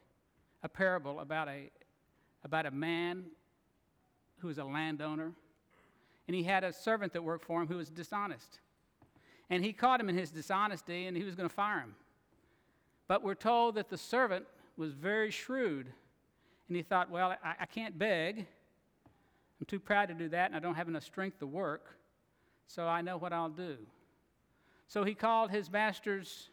a 0.62 0.68
parable 0.68 1.21
about 1.21 1.49
a, 1.49 1.71
about 2.44 2.66
a 2.66 2.71
man 2.71 3.25
who 4.38 4.49
was 4.49 4.59
a 4.59 4.64
landowner, 4.64 5.33
and 6.26 6.35
he 6.35 6.42
had 6.42 6.64
a 6.64 6.73
servant 6.73 7.12
that 7.14 7.23
worked 7.23 7.44
for 7.44 7.62
him 7.62 7.68
who 7.68 7.76
was 7.76 7.90
dishonest. 7.90 8.61
And 9.54 9.64
he 9.64 9.73
caught 9.73 10.00
him 10.00 10.08
in 10.08 10.18
his 10.18 10.32
dishonesty, 10.32 11.06
and 11.06 11.16
he 11.16 11.23
was 11.23 11.37
going 11.37 11.49
to 11.49 11.54
fire 11.54 11.78
him. 11.78 11.94
But 13.06 13.23
we're 13.23 13.37
told 13.37 13.76
that 13.76 13.88
the 13.88 13.96
servant 13.96 14.46
was 14.76 14.94
very 14.94 15.30
shrewd, 15.30 15.87
and 16.66 16.76
he 16.76 16.82
thought, 16.82 17.08
well, 17.08 17.37
I, 17.44 17.54
I 17.61 17.66
can't 17.66 17.96
beg. 17.96 18.38
I'm 19.61 19.66
too 19.68 19.78
proud 19.78 20.08
to 20.08 20.14
do 20.14 20.28
that, 20.30 20.46
and 20.46 20.56
I 20.56 20.58
don't 20.58 20.75
have 20.75 20.88
enough 20.88 21.04
strength 21.04 21.38
to 21.38 21.46
work, 21.46 21.96
so 22.66 22.88
I 22.88 23.00
know 23.00 23.16
what 23.16 23.32
I'll 23.32 23.49
do. 23.49 23.76
So 24.88 25.04
he 25.04 25.14
called 25.14 25.52
his 25.52 25.70
master's 25.70 26.49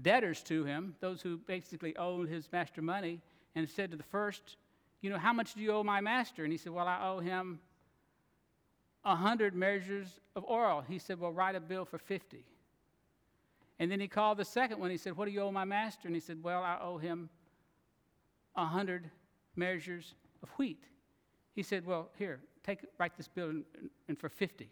debtors 0.00 0.40
to 0.44 0.62
him, 0.62 0.94
those 1.00 1.20
who 1.20 1.38
basically 1.38 1.96
owed 1.96 2.28
his 2.28 2.48
master 2.52 2.80
money, 2.80 3.20
and 3.56 3.68
said 3.68 3.90
to 3.90 3.96
the 3.96 4.04
first, 4.04 4.56
You 5.00 5.10
know, 5.10 5.18
how 5.18 5.32
much 5.32 5.54
do 5.54 5.62
you 5.62 5.72
owe 5.72 5.82
my 5.82 6.00
master? 6.00 6.44
And 6.44 6.52
he 6.52 6.58
said, 6.58 6.70
Well, 6.70 6.86
I 6.86 7.04
owe 7.04 7.18
him 7.18 7.58
a 9.04 9.14
hundred 9.14 9.54
measures 9.54 10.20
of 10.34 10.44
oil. 10.48 10.84
He 10.86 10.98
said, 10.98 11.20
Well, 11.20 11.32
write 11.32 11.54
a 11.54 11.60
bill 11.60 11.84
for 11.84 11.98
50. 11.98 12.44
And 13.78 13.90
then 13.90 14.00
he 14.00 14.08
called 14.08 14.38
the 14.38 14.44
second 14.44 14.78
one. 14.78 14.90
He 14.90 14.96
said, 14.96 15.16
What 15.16 15.26
do 15.26 15.30
you 15.32 15.40
owe 15.40 15.50
my 15.50 15.64
master? 15.64 16.08
And 16.08 16.14
he 16.14 16.20
said, 16.20 16.42
Well, 16.42 16.62
I 16.62 16.78
owe 16.80 16.98
him 16.98 17.28
a 18.56 18.64
hundred 18.64 19.10
measures 19.56 20.14
of 20.42 20.48
wheat. 20.50 20.84
He 21.54 21.62
said, 21.62 21.86
Well, 21.86 22.10
here, 22.18 22.40
take 22.62 22.80
write 22.98 23.16
this 23.16 23.28
bill 23.28 23.50
and, 23.50 23.64
and 24.08 24.18
for 24.18 24.28
50. 24.28 24.70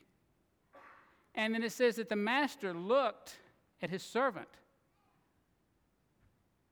And 1.35 1.55
then 1.55 1.62
it 1.62 1.73
says 1.73 1.97
that 1.97 2.09
the 2.09 2.17
master 2.17 2.75
looked 2.75 3.37
at 3.81 3.91
his 3.91 4.03
servant 4.03 4.49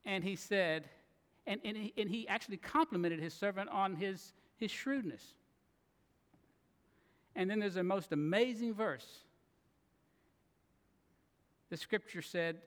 and 0.04 0.22
he 0.24 0.36
said, 0.36 0.88
and, 1.46 1.60
and, 1.64 1.76
he, 1.76 1.92
and 1.96 2.08
he 2.08 2.28
actually 2.28 2.56
complimented 2.56 3.20
his 3.20 3.34
servant 3.34 3.70
on 3.70 3.94
his, 3.94 4.32
his 4.56 4.70
shrewdness. 4.70 5.34
And 7.40 7.48
then 7.48 7.58
there's 7.58 7.76
a 7.76 7.82
most 7.82 8.12
amazing 8.12 8.74
verse. 8.74 9.06
The 11.70 11.78
scripture 11.78 12.20
said 12.20 12.58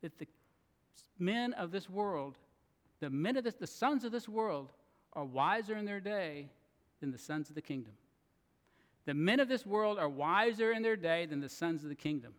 that 0.00 0.18
the 0.18 0.26
men 1.18 1.52
of 1.52 1.72
this 1.72 1.90
world, 1.90 2.38
the 3.00 3.10
men 3.10 3.36
of 3.36 3.44
this, 3.44 3.56
the 3.56 3.66
sons 3.66 4.04
of 4.04 4.12
this 4.12 4.26
world, 4.26 4.70
are 5.12 5.26
wiser 5.26 5.76
in 5.76 5.84
their 5.84 6.00
day 6.00 6.48
than 7.00 7.12
the 7.12 7.18
sons 7.18 7.50
of 7.50 7.54
the 7.54 7.60
kingdom. 7.60 7.92
The 9.04 9.12
men 9.12 9.40
of 9.40 9.48
this 9.48 9.66
world 9.66 9.98
are 9.98 10.08
wiser 10.08 10.72
in 10.72 10.82
their 10.82 10.96
day 10.96 11.26
than 11.26 11.40
the 11.40 11.48
sons 11.50 11.82
of 11.82 11.90
the 11.90 11.94
kingdom. 11.94 12.32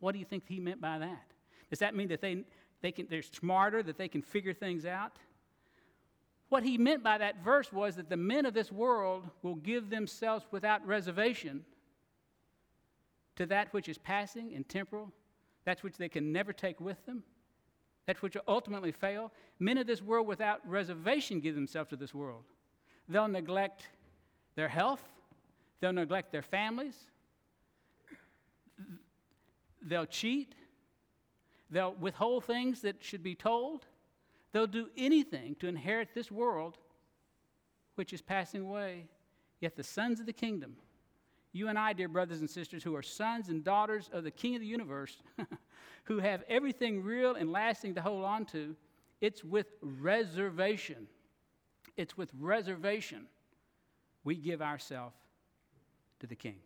What 0.00 0.12
do 0.12 0.18
you 0.18 0.26
think 0.26 0.44
he 0.46 0.60
meant 0.60 0.82
by 0.82 0.98
that? 0.98 1.24
Does 1.70 1.78
that 1.78 1.96
mean 1.96 2.08
that 2.08 2.20
they, 2.20 2.44
they 2.82 2.92
can, 2.92 3.06
they're 3.08 3.22
smarter, 3.22 3.82
that 3.82 3.96
they 3.96 4.08
can 4.08 4.20
figure 4.20 4.52
things 4.52 4.84
out? 4.84 5.12
What 6.48 6.62
he 6.62 6.78
meant 6.78 7.02
by 7.02 7.18
that 7.18 7.42
verse 7.42 7.72
was 7.72 7.96
that 7.96 8.08
the 8.08 8.16
men 8.16 8.46
of 8.46 8.54
this 8.54 8.70
world 8.70 9.24
will 9.42 9.56
give 9.56 9.90
themselves 9.90 10.44
without 10.50 10.86
reservation 10.86 11.64
to 13.36 13.46
that 13.46 13.72
which 13.72 13.88
is 13.88 13.98
passing 13.98 14.54
and 14.54 14.68
temporal, 14.68 15.12
that 15.64 15.82
which 15.82 15.96
they 15.96 16.08
can 16.08 16.32
never 16.32 16.52
take 16.52 16.80
with 16.80 17.04
them, 17.06 17.24
that 18.06 18.22
which 18.22 18.34
will 18.34 18.42
ultimately 18.46 18.92
fail. 18.92 19.32
Men 19.58 19.78
of 19.78 19.86
this 19.86 20.02
world 20.02 20.26
without 20.26 20.60
reservation 20.68 21.40
give 21.40 21.54
themselves 21.54 21.90
to 21.90 21.96
this 21.96 22.14
world. 22.14 22.44
They'll 23.08 23.28
neglect 23.28 23.88
their 24.54 24.68
health, 24.68 25.02
they'll 25.80 25.92
neglect 25.92 26.30
their 26.30 26.42
families, 26.42 26.94
they'll 29.82 30.06
cheat, 30.06 30.54
they'll 31.70 31.94
withhold 31.94 32.44
things 32.44 32.80
that 32.82 33.02
should 33.02 33.22
be 33.22 33.34
told. 33.34 33.86
They'll 34.54 34.68
do 34.68 34.88
anything 34.96 35.56
to 35.56 35.66
inherit 35.66 36.14
this 36.14 36.30
world 36.30 36.78
which 37.96 38.12
is 38.12 38.22
passing 38.22 38.62
away. 38.62 39.06
Yet 39.58 39.74
the 39.74 39.82
sons 39.82 40.20
of 40.20 40.26
the 40.26 40.32
kingdom, 40.32 40.76
you 41.52 41.66
and 41.66 41.76
I, 41.76 41.92
dear 41.92 42.06
brothers 42.06 42.38
and 42.38 42.48
sisters, 42.48 42.84
who 42.84 42.94
are 42.94 43.02
sons 43.02 43.48
and 43.48 43.64
daughters 43.64 44.08
of 44.12 44.22
the 44.22 44.30
King 44.30 44.54
of 44.54 44.60
the 44.60 44.66
universe, 44.68 45.16
who 46.04 46.20
have 46.20 46.44
everything 46.48 47.02
real 47.02 47.34
and 47.34 47.50
lasting 47.50 47.96
to 47.96 48.00
hold 48.00 48.24
on 48.24 48.44
to, 48.46 48.76
it's 49.20 49.42
with 49.42 49.66
reservation. 49.80 51.08
It's 51.96 52.16
with 52.16 52.30
reservation 52.38 53.26
we 54.22 54.36
give 54.36 54.62
ourselves 54.62 55.16
to 56.20 56.28
the 56.28 56.36
King. 56.36 56.58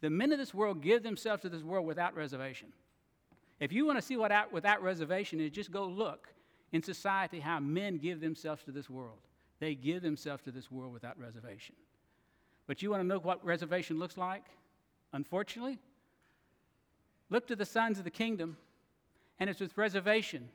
The 0.00 0.08
men 0.08 0.32
of 0.32 0.38
this 0.38 0.54
world 0.54 0.80
give 0.80 1.02
themselves 1.02 1.42
to 1.42 1.50
this 1.50 1.62
world 1.62 1.86
without 1.86 2.16
reservation. 2.16 2.72
If 3.60 3.70
you 3.70 3.84
want 3.84 3.98
to 3.98 4.02
see 4.02 4.16
what 4.16 4.32
out, 4.32 4.50
without 4.50 4.82
reservation 4.82 5.40
is, 5.40 5.50
just 5.50 5.70
go 5.70 5.86
look 5.86 6.28
in 6.72 6.82
society 6.82 7.40
how 7.40 7.60
men 7.60 7.98
give 7.98 8.20
themselves 8.20 8.62
to 8.64 8.72
this 8.72 8.90
world. 8.90 9.18
They 9.60 9.74
give 9.74 10.02
themselves 10.02 10.42
to 10.44 10.50
this 10.50 10.70
world 10.70 10.92
without 10.92 11.18
reservation. 11.18 11.74
But 12.66 12.82
you 12.82 12.90
want 12.90 13.02
to 13.02 13.06
know 13.06 13.18
what 13.18 13.44
reservation 13.44 13.98
looks 13.98 14.16
like? 14.16 14.44
Unfortunately, 15.12 15.78
look 17.30 17.46
to 17.46 17.56
the 17.56 17.64
sons 17.64 17.98
of 17.98 18.04
the 18.04 18.10
kingdom, 18.10 18.56
and 19.38 19.48
it's 19.48 19.60
with 19.60 19.76
reservation 19.76 20.48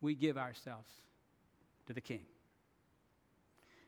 we 0.00 0.14
give 0.14 0.38
ourselves 0.38 0.88
to 1.86 1.92
the 1.92 2.00
king. 2.00 2.22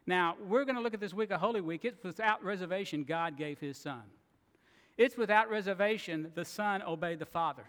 Now, 0.06 0.37
we're 0.47 0.64
going 0.64 0.76
to 0.76 0.83
look 0.83 0.94
at 0.94 1.00
this 1.00 1.14
week 1.14 1.30
of 1.30 1.40
Holy 1.40 1.61
Week. 1.61 1.85
It's 1.85 2.04
without 2.04 2.44
reservation 2.44 3.04
God 3.04 3.38
gave 3.38 3.59
his 3.59 3.78
son. 3.78 4.02
It's 4.99 5.16
without 5.16 5.49
reservation 5.50 6.30
the 6.35 6.44
son 6.44 6.83
obeyed 6.83 7.18
the 7.18 7.26
father. 7.26 7.64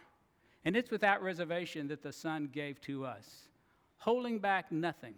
And 0.66 0.76
it's 0.76 0.90
without 0.90 1.22
reservation 1.22 1.88
that 1.90 2.02
the 2.02 2.12
Son 2.12 2.50
gave 2.52 2.82
to 2.82 3.06
us, 3.06 3.48
holding 3.98 4.40
back 4.40 4.72
nothing. 4.72 5.14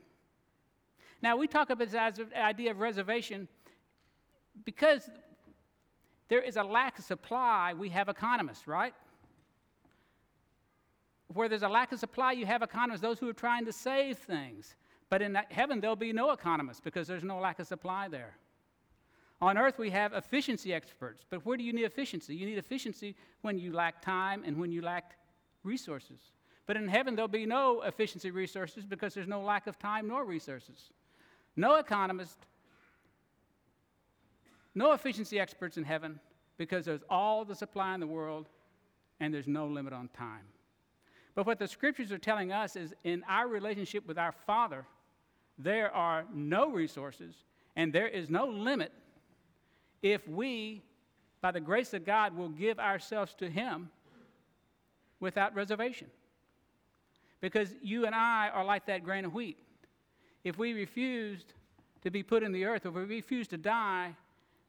Now, 1.22 1.38
we 1.38 1.48
talk 1.48 1.70
about 1.70 1.90
this 1.90 2.20
idea 2.36 2.72
of 2.72 2.80
reservation 2.80 3.48
because 4.66 5.10
there 6.28 6.42
is 6.42 6.58
a 6.58 6.64
lack 6.64 7.00
of 7.00 7.06
supply, 7.06 7.74
we 7.74 7.90
have 7.90 8.10
economists, 8.10 8.68
right? 8.68 8.94
Where 11.34 11.48
there's 11.48 11.64
a 11.64 11.70
lack 11.70 11.92
of 11.92 12.00
supply, 12.00 12.34
you 12.34 12.46
have 12.46 12.62
economists, 12.62 13.02
those 13.02 13.18
who 13.18 13.30
are 13.30 13.34
trying 13.34 13.66
to 13.66 13.74
save 13.74 14.18
things. 14.18 14.76
But 15.10 15.22
in 15.22 15.38
heaven, 15.50 15.80
there'll 15.80 15.96
be 15.96 16.12
no 16.12 16.32
economists 16.32 16.82
because 16.82 17.08
there's 17.08 17.24
no 17.24 17.40
lack 17.40 17.60
of 17.60 17.68
supply 17.68 18.10
there. 18.10 18.36
On 19.42 19.58
earth, 19.58 19.78
we 19.78 19.90
have 19.92 20.14
efficiency 20.14 20.74
experts, 20.74 21.24
but 21.30 21.46
where 21.46 21.58
do 21.58 21.64
you 21.64 21.72
need 21.72 21.86
efficiency? 21.86 22.36
You 22.36 22.46
need 22.46 22.58
efficiency 22.58 23.16
when 23.42 23.58
you 23.58 23.72
lack 23.72 24.02
time 24.02 24.44
and 24.46 24.58
when 24.58 24.72
you 24.72 24.82
lack 24.82 25.17
resources. 25.68 26.20
But 26.66 26.78
in 26.78 26.88
heaven, 26.88 27.16
there'll 27.16 27.28
be 27.28 27.46
no 27.46 27.82
efficiency 27.84 28.32
resources 28.32 28.86
because 28.86 29.14
there's 29.14 29.28
no 29.28 29.42
lack 29.42 29.68
of 29.68 29.78
time 29.78 30.08
nor 30.08 30.26
resources. 30.26 30.92
No 31.56 31.76
economist, 31.76 32.38
no 34.76 34.92
efficiency 34.94 35.40
experts 35.40 35.78
in 35.78 35.84
heaven 35.84 36.20
because 36.58 36.86
there's 36.86 37.04
all 37.10 37.46
the 37.46 37.56
supply 37.56 37.94
in 37.94 38.00
the 38.00 38.08
world 38.08 38.48
and 39.20 39.34
there's 39.34 39.48
no 39.48 39.66
limit 39.66 39.94
on 39.94 40.08
time. 40.10 40.46
But 41.36 41.46
what 41.46 41.60
the 41.60 41.68
scriptures 41.68 42.12
are 42.12 42.18
telling 42.18 42.52
us 42.52 42.76
is 42.76 42.94
in 43.04 43.24
our 43.28 43.48
relationship 43.48 44.08
with 44.08 44.18
our 44.18 44.32
Father, 44.32 44.86
there 45.58 45.94
are 45.94 46.26
no 46.34 46.72
resources 46.72 47.36
and 47.76 47.94
there 47.94 48.08
is 48.08 48.30
no 48.30 48.46
limit 48.46 48.92
if 50.02 50.28
we, 50.28 50.84
by 51.42 51.52
the 51.52 51.60
grace 51.60 51.94
of 51.94 52.06
God, 52.06 52.36
will 52.36 52.50
give 52.50 52.80
ourselves 52.80 53.34
to 53.36 53.50
Him 53.50 53.90
without 55.20 55.56
reservation. 55.56 56.08
Because 57.42 57.74
you 57.82 58.06
and 58.06 58.16
I 58.16 58.50
are 58.50 58.66
like 58.66 58.86
that 58.88 59.04
grain 59.04 59.26
of 59.26 59.34
wheat. 59.34 59.58
If 60.44 60.58
we 60.58 60.74
refused 60.74 61.54
to 62.04 62.10
be 62.10 62.24
put 62.24 62.44
in 62.44 62.52
the 62.52 62.66
earth, 62.66 62.86
if 62.86 62.94
we 62.94 63.04
refuse 63.04 63.48
to 63.50 63.58
die, 63.58 64.16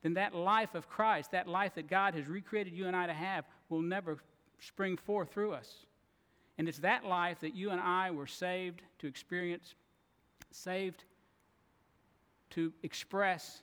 then 0.02 0.14
that 0.14 0.34
life 0.34 0.74
of 0.74 0.88
Christ, 0.88 1.32
that 1.32 1.48
life 1.48 1.74
that 1.74 1.88
God 1.88 2.14
has 2.14 2.26
recreated 2.26 2.72
you 2.72 2.86
and 2.86 2.96
I 2.96 3.06
to 3.06 3.12
have, 3.12 3.44
will 3.68 3.82
never 3.82 4.18
spring 4.60 4.96
forth 4.96 5.30
through 5.32 5.52
us. 5.52 5.86
And 6.58 6.68
it's 6.68 6.78
that 6.78 7.04
life 7.04 7.40
that 7.40 7.54
you 7.54 7.70
and 7.70 7.80
I 7.80 8.10
were 8.10 8.26
saved 8.26 8.82
to 8.98 9.06
experience, 9.06 9.74
saved 10.50 11.04
to 12.50 12.72
express 12.82 13.62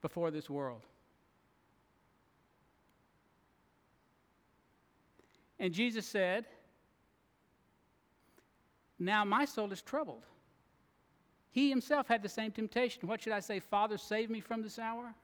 before 0.00 0.30
this 0.30 0.48
world. 0.48 0.82
And 5.58 5.72
Jesus 5.72 6.06
said, 6.06 6.46
Now 8.98 9.24
my 9.24 9.44
soul 9.44 9.72
is 9.72 9.82
troubled. 9.82 10.24
He 11.50 11.70
himself 11.70 12.06
had 12.06 12.22
the 12.22 12.28
same 12.28 12.52
temptation. 12.52 13.08
What 13.08 13.22
should 13.22 13.32
I 13.32 13.40
say? 13.40 13.58
Father, 13.58 13.98
save 13.98 14.30
me 14.30 14.40
from 14.40 14.62
this 14.62 14.78
hour? 14.78 15.14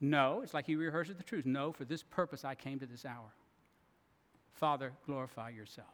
No, 0.00 0.40
it's 0.42 0.54
like 0.54 0.66
he 0.66 0.74
rehearses 0.74 1.16
the 1.16 1.22
truth. 1.22 1.46
No, 1.46 1.72
for 1.72 1.84
this 1.84 2.02
purpose 2.02 2.44
I 2.44 2.54
came 2.54 2.78
to 2.80 2.86
this 2.86 3.04
hour. 3.04 3.32
Father, 4.52 4.92
glorify 5.06 5.50
yourself. 5.50 5.88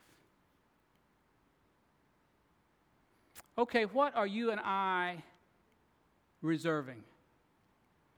Okay, 3.57 3.85
what 3.85 4.15
are 4.15 4.27
you 4.27 4.51
and 4.51 4.61
I 4.61 5.23
reserving? 6.43 7.03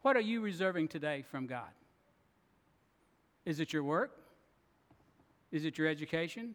What 0.03 0.17
are 0.17 0.21
you 0.21 0.41
reserving 0.41 0.89
today 0.89 1.25
from 1.31 1.47
God? 1.47 1.71
Is 3.51 3.59
it 3.59 3.73
your 3.73 3.83
work? 3.83 4.13
Is 5.51 5.65
it 5.65 5.77
your 5.77 5.89
education? 5.89 6.55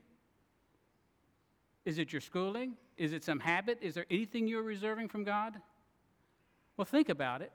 Is 1.83 1.97
it 1.97 2.13
your 2.13 2.21
schooling? 2.21 2.77
Is 2.95 3.11
it 3.11 3.21
some 3.21 3.41
habit? 3.41 3.79
Is 3.81 3.95
there 3.95 4.05
anything 4.09 4.47
you're 4.47 4.63
reserving 4.63 5.09
from 5.09 5.25
God? 5.25 5.55
Well, 6.77 6.85
think 6.85 7.09
about 7.09 7.41
it. 7.41 7.51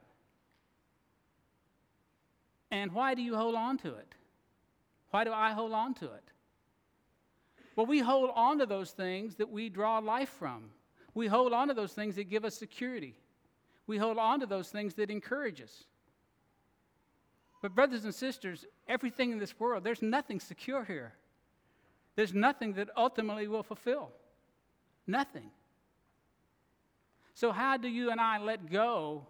And 2.71 2.93
why 2.93 3.15
do 3.15 3.23
you 3.23 3.35
hold 3.35 3.55
on 3.55 3.79
to 3.79 3.95
it? 3.95 4.15
Why 5.11 5.25
do 5.25 5.33
I 5.33 5.53
hold 5.53 5.73
on 5.73 5.95
to 5.95 6.05
it? 6.05 6.33
Well, 7.77 7.87
we 7.87 8.01
hold 8.01 8.29
on 8.35 8.59
to 8.59 8.67
those 8.67 8.91
things 8.91 9.37
that 9.37 9.49
we 9.49 9.71
draw 9.71 10.01
life 10.01 10.29
from. 10.39 10.65
We 11.15 11.29
hold 11.29 11.55
on 11.55 11.69
to 11.69 11.75
those 11.75 11.95
things 11.95 12.15
that 12.17 12.25
give 12.29 12.45
us 12.45 12.59
security. 12.59 13.15
We 13.87 13.97
hold 13.97 14.19
on 14.19 14.41
to 14.41 14.47
those 14.47 14.69
things 14.69 14.93
that 14.97 15.11
encourage 15.11 15.63
us. 15.63 15.85
But, 17.61 17.75
brothers 17.75 18.05
and 18.05 18.15
sisters, 18.15 18.65
everything 18.89 19.33
in 19.33 19.39
this 19.39 19.59
world, 19.59 19.85
there's 19.85 20.03
nothing 20.03 20.41
secure 20.41 20.85
here. 20.85 21.13
There's 22.17 22.35
nothing 22.35 22.75
that 22.75 22.89
ultimately 22.97 23.49
will 23.49 23.63
fulfill. 23.63 24.11
Nothing. 25.07 25.51
So, 27.35 27.53
how 27.53 27.77
do 27.77 27.89
you 27.89 28.11
and 28.11 28.21
I 28.21 28.39
let 28.39 28.71
go 28.71 29.27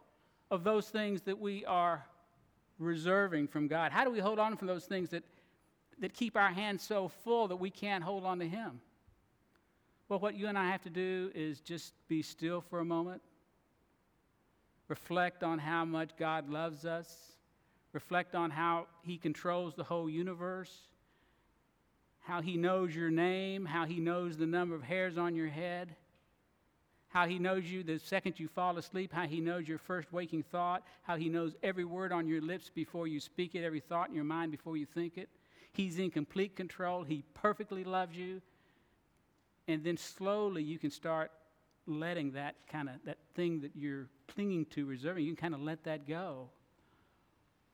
of 0.51 0.65
those 0.65 0.89
things 0.89 1.23
that 1.23 1.39
we 1.39 1.65
are 1.65 2.05
reserving 2.79 3.49
from 3.49 3.69
God? 3.69 3.93
How 3.93 4.05
do 4.05 4.11
we 4.11 4.21
hold 4.21 4.39
on 4.39 4.57
from 4.57 4.67
those 4.67 4.87
things 4.87 5.11
that, 5.11 5.25
that 5.99 6.15
keep 6.15 6.37
our 6.37 6.51
hands 6.51 6.83
so 6.83 7.09
full 7.09 7.49
that 7.49 7.57
we 7.57 7.71
can't 7.71 8.03
hold 8.03 8.25
on 8.25 8.39
to 8.39 8.49
Him? 8.49 8.81
Well, 10.09 10.19
what 10.19 10.35
you 10.35 10.49
and 10.49 10.59
I 10.59 10.69
have 10.71 10.83
to 10.83 10.91
do 10.91 11.31
is 11.35 11.61
just 11.61 11.95
be 12.09 12.23
still 12.23 12.61
for 12.61 12.81
a 12.81 12.85
moment, 12.85 13.23
reflect 14.89 15.45
on 15.45 15.59
how 15.59 15.85
much 15.85 16.11
God 16.19 16.49
loves 16.49 16.85
us, 16.85 17.37
reflect 17.93 18.35
on 18.35 18.51
how 18.51 18.87
He 19.03 19.19
controls 19.19 19.75
the 19.75 19.85
whole 19.85 20.09
universe 20.09 20.89
how 22.31 22.41
He 22.41 22.57
knows 22.57 22.95
your 22.95 23.11
name, 23.11 23.65
how 23.65 23.87
He 23.87 23.99
knows 23.99 24.37
the 24.37 24.47
number 24.47 24.75
of 24.75 24.83
hairs 24.83 25.19
on 25.19 25.35
your 25.35 25.49
head, 25.49 25.97
how 27.09 27.27
He 27.27 27.39
knows 27.39 27.65
you 27.65 27.83
the 27.83 27.99
second 27.99 28.39
you 28.39 28.49
fall 28.49 28.79
asleep, 28.79 29.13
how 29.13 29.27
He 29.27 29.41
knows 29.41 29.67
your 29.67 29.79
first 29.79 30.13
waking 30.13 30.45
thought, 30.45 30.85
how 31.03 31.17
He 31.17 31.29
knows 31.29 31.57
every 31.63 31.85
word 31.85 32.13
on 32.13 32.29
your 32.29 32.41
lips 32.41 32.71
before 32.73 33.07
you 33.07 33.21
speak 33.21 33.55
it, 33.55 33.65
every 33.65 33.81
thought 33.81 34.09
in 34.09 34.15
your 34.15 34.25
mind 34.25 34.53
before 34.53 34.77
you 34.77 34.87
think 34.87 35.19
it. 35.19 35.29
He's 35.73 35.99
in 35.99 36.11
complete 36.11 36.57
control. 36.57 37.05
He 37.05 37.25
perfectly 37.35 37.85
loves 37.85 38.17
you. 38.17 38.41
And 39.69 39.85
then 39.85 39.97
slowly 39.97 40.63
you 40.63 40.79
can 40.79 40.91
start 40.91 41.31
letting 41.87 42.33
that 42.33 42.55
kind 42.71 42.89
of 42.89 42.97
that 43.05 43.19
thing 43.35 43.61
that 43.61 43.73
you're 43.75 44.07
clinging 44.29 44.67
to, 44.67 44.85
reserving, 44.85 45.25
you 45.25 45.35
can 45.35 45.51
kind 45.51 45.55
of 45.55 45.61
let 45.61 45.85
that 45.85 46.07
go. 46.07 46.49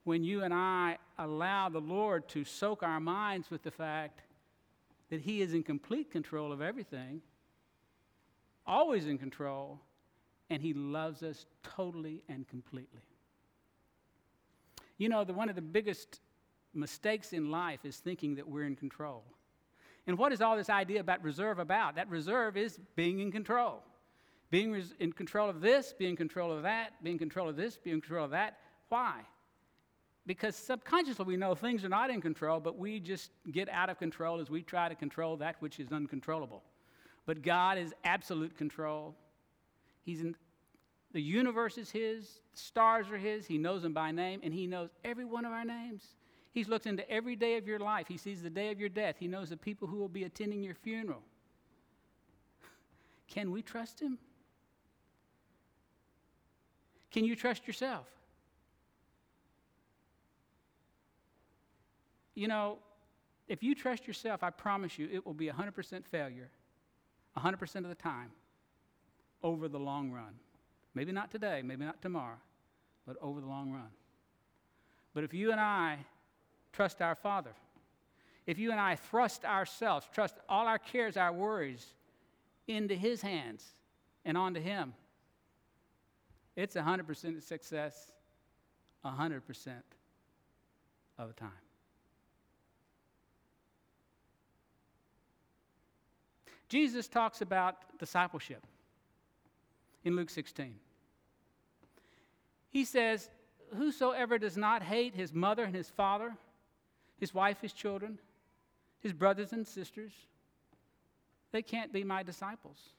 When 0.07 0.23
you 0.23 0.45
and 0.45 0.55
I 0.55 0.99
allow 1.19 1.69
the 1.69 1.81
Lord 1.81 2.29
to 2.29 2.45
soak 2.45 2.85
our 2.85 3.01
minds 3.01 3.51
with 3.51 3.65
the 3.65 3.73
fact 3.73 4.21
that 5.11 5.21
He 5.21 5.43
is 5.43 5.53
in 5.53 5.65
complete 5.65 6.13
control 6.13 6.53
of 6.53 6.63
everything, 6.63 7.23
always 8.65 9.09
in 9.09 9.19
control, 9.19 9.81
and 10.49 10.63
He 10.63 10.75
loves 10.75 11.25
us 11.25 11.47
totally 11.65 12.23
and 12.29 12.47
completely. 12.47 13.01
You 14.97 15.09
know, 15.09 15.25
the, 15.25 15.33
one 15.33 15.49
of 15.49 15.57
the 15.57 15.61
biggest 15.61 16.21
mistakes 16.73 17.33
in 17.33 17.51
life 17.51 17.81
is 17.83 17.97
thinking 17.97 18.37
that 18.37 18.49
we're 18.49 18.63
in 18.63 18.77
control. 18.77 19.25
And 20.07 20.17
what 20.17 20.33
is 20.33 20.41
all 20.41 20.57
this 20.57 20.71
idea 20.71 21.01
about 21.01 21.21
reserve 21.25 21.59
about? 21.59 21.97
That 21.97 22.09
reserve 22.09 22.57
is 22.57 22.79
being 22.95 23.19
in 23.19 23.33
control. 23.33 23.83
Being 24.51 24.71
res- 24.71 24.95
in 25.01 25.13
control 25.13 25.51
of 25.51 25.61
this, 25.61 25.93
being 25.99 26.11
in 26.11 26.17
control 26.17 26.53
of 26.53 26.63
that, 26.63 26.93
being 27.03 27.15
in 27.15 27.19
control 27.19 27.49
of 27.49 27.57
this, 27.57 27.77
being 27.77 27.97
in 27.97 28.01
control 28.01 28.25
of 28.27 28.31
that. 28.31 28.61
Why? 28.89 29.23
Because 30.27 30.57
subconsciously 30.57 31.25
we 31.25 31.37
know 31.37 31.55
things 31.55 31.85
are 31.85 31.89
not 31.89 32.11
in 32.11 32.21
control, 32.21 32.59
but 32.59 32.77
we 32.77 32.99
just 32.99 33.31
get 33.53 33.69
out 33.69 33.89
of 33.89 33.99
control 33.99 34.41
as 34.41 34.51
we 34.51 34.63
try 34.63 34.89
to 34.89 34.95
control 34.95 35.37
that 35.37 35.57
which 35.61 35.79
is 35.79 35.93
uncontrollable. 35.93 36.65
But 37.27 37.43
God 37.43 37.79
is 37.79 37.95
absolute 38.05 38.57
control. 38.57 39.15
He's 40.03 40.21
in, 40.21 40.35
the 41.13 41.21
universe 41.21 41.79
is 41.79 41.91
His, 41.91 42.41
stars 42.55 43.09
are 43.11 43.17
His, 43.17 43.47
He 43.47 43.57
knows 43.57 43.83
them 43.83 43.93
by 43.93 44.11
name, 44.11 44.41
and 44.43 44.53
He 44.53 44.67
knows 44.67 44.91
every 45.05 45.25
one 45.25 45.45
of 45.45 45.53
our 45.53 45.65
names. 45.65 46.05
He's 46.53 46.69
looked 46.69 46.87
into 46.87 47.09
every 47.11 47.37
day 47.37 47.57
of 47.57 47.67
your 47.67 47.79
life. 47.79 48.07
He 48.09 48.17
sees 48.17 48.43
the 48.43 48.51
day 48.51 48.71
of 48.71 48.81
your 48.81 48.89
death. 48.89 49.17
He 49.19 49.29
knows 49.29 49.51
the 49.51 49.57
people 49.57 49.87
who 49.87 49.99
will 49.99 50.09
be 50.09 50.25
attending 50.25 50.63
your 50.63 50.75
funeral. 50.75 51.23
Can 53.29 53.51
we 53.53 53.63
trust 53.63 54.01
Him? 54.01 54.19
Can 57.11 57.25
you 57.25 57.37
trust 57.37 57.67
yourself? 57.67 58.07
You 62.37 62.47
know, 62.47 62.79
if 63.49 63.63
you 63.63 63.75
trust 63.75 64.07
yourself, 64.07 64.45
I 64.45 64.51
promise 64.51 64.99
you 64.99 65.09
it 65.13 65.27
will 65.27 65.35
be 65.35 65.49
100% 65.49 66.07
failure 66.07 66.51
100% 67.37 67.77
of 67.77 67.89
the 67.89 67.95
time 67.95 68.31
over 69.43 69.69
the 69.69 69.79
long 69.79 70.11
run. 70.11 70.35
Maybe 70.95 71.13
not 71.13 71.31
today, 71.31 71.61
maybe 71.63 71.85
not 71.85 72.01
tomorrow, 72.01 72.39
but 73.07 73.17
over 73.21 73.41
the 73.41 73.47
long 73.47 73.73
run. 73.73 73.91
But 75.13 75.25
if 75.25 75.35
you 75.35 75.53
and 75.53 75.61
I 75.61 75.99
trust 76.73 77.03
our 77.03 77.15
Father, 77.15 77.53
if 78.47 78.59
you 78.59 78.71
and 78.71 78.81
I 78.81 78.97
thrust 78.97 79.45
ourselves, 79.45 80.07
trust 80.13 80.37
all 80.49 80.67
our 80.67 80.79
cares, 80.79 81.17
our 81.17 81.33
worries 81.33 81.87
into 82.69 82.95
His 82.95 83.21
hands 83.21 83.65
and 84.25 84.39
onto 84.39 84.61
Him, 84.61 84.95
it's 86.55 86.75
100% 86.75 87.43
success 87.43 88.13
100% 89.05 89.43
of 91.19 91.29
the 91.29 91.35
time. 91.35 91.51
Jesus 96.69 97.07
talks 97.09 97.41
about 97.41 97.77
discipleship 97.99 98.65
in 100.05 100.17
Luke 100.17 100.31
16. 100.31 100.75
He 102.71 102.85
says, 102.85 103.31
Whosoever 103.77 104.39
does 104.39 104.57
not 104.57 104.83
hate 104.83 105.15
his 105.15 105.33
mother 105.33 105.65
and 105.65 105.75
his 105.75 105.91
father, 105.91 106.37
his 107.19 107.35
wife, 107.35 107.61
his 107.61 107.73
children, 107.73 108.19
his 109.01 109.13
brothers 109.13 109.53
and 109.53 109.67
sisters, 109.67 110.13
they 111.53 111.63
can't 111.63 111.93
be 111.93 112.05
my 112.05 112.23
disciples. 112.23 112.91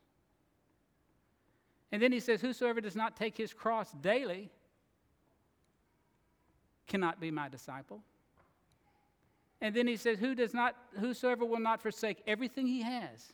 And 1.92 2.02
then 2.02 2.12
he 2.12 2.20
says, 2.20 2.42
Whosoever 2.42 2.82
does 2.82 2.96
not 2.96 3.16
take 3.16 3.38
his 3.38 3.54
cross 3.54 3.92
daily 4.02 4.50
cannot 6.88 7.20
be 7.20 7.32
my 7.32 7.50
disciple. 7.50 8.02
And 9.62 9.76
then 9.76 9.88
he 9.88 9.96
says, 9.96 10.20
Who 10.20 10.36
does 10.36 10.54
not, 10.54 10.76
whosoever 11.00 11.46
will 11.46 11.60
not 11.60 11.82
forsake 11.82 12.24
everything 12.28 12.68
he 12.68 12.82
has 12.82 13.34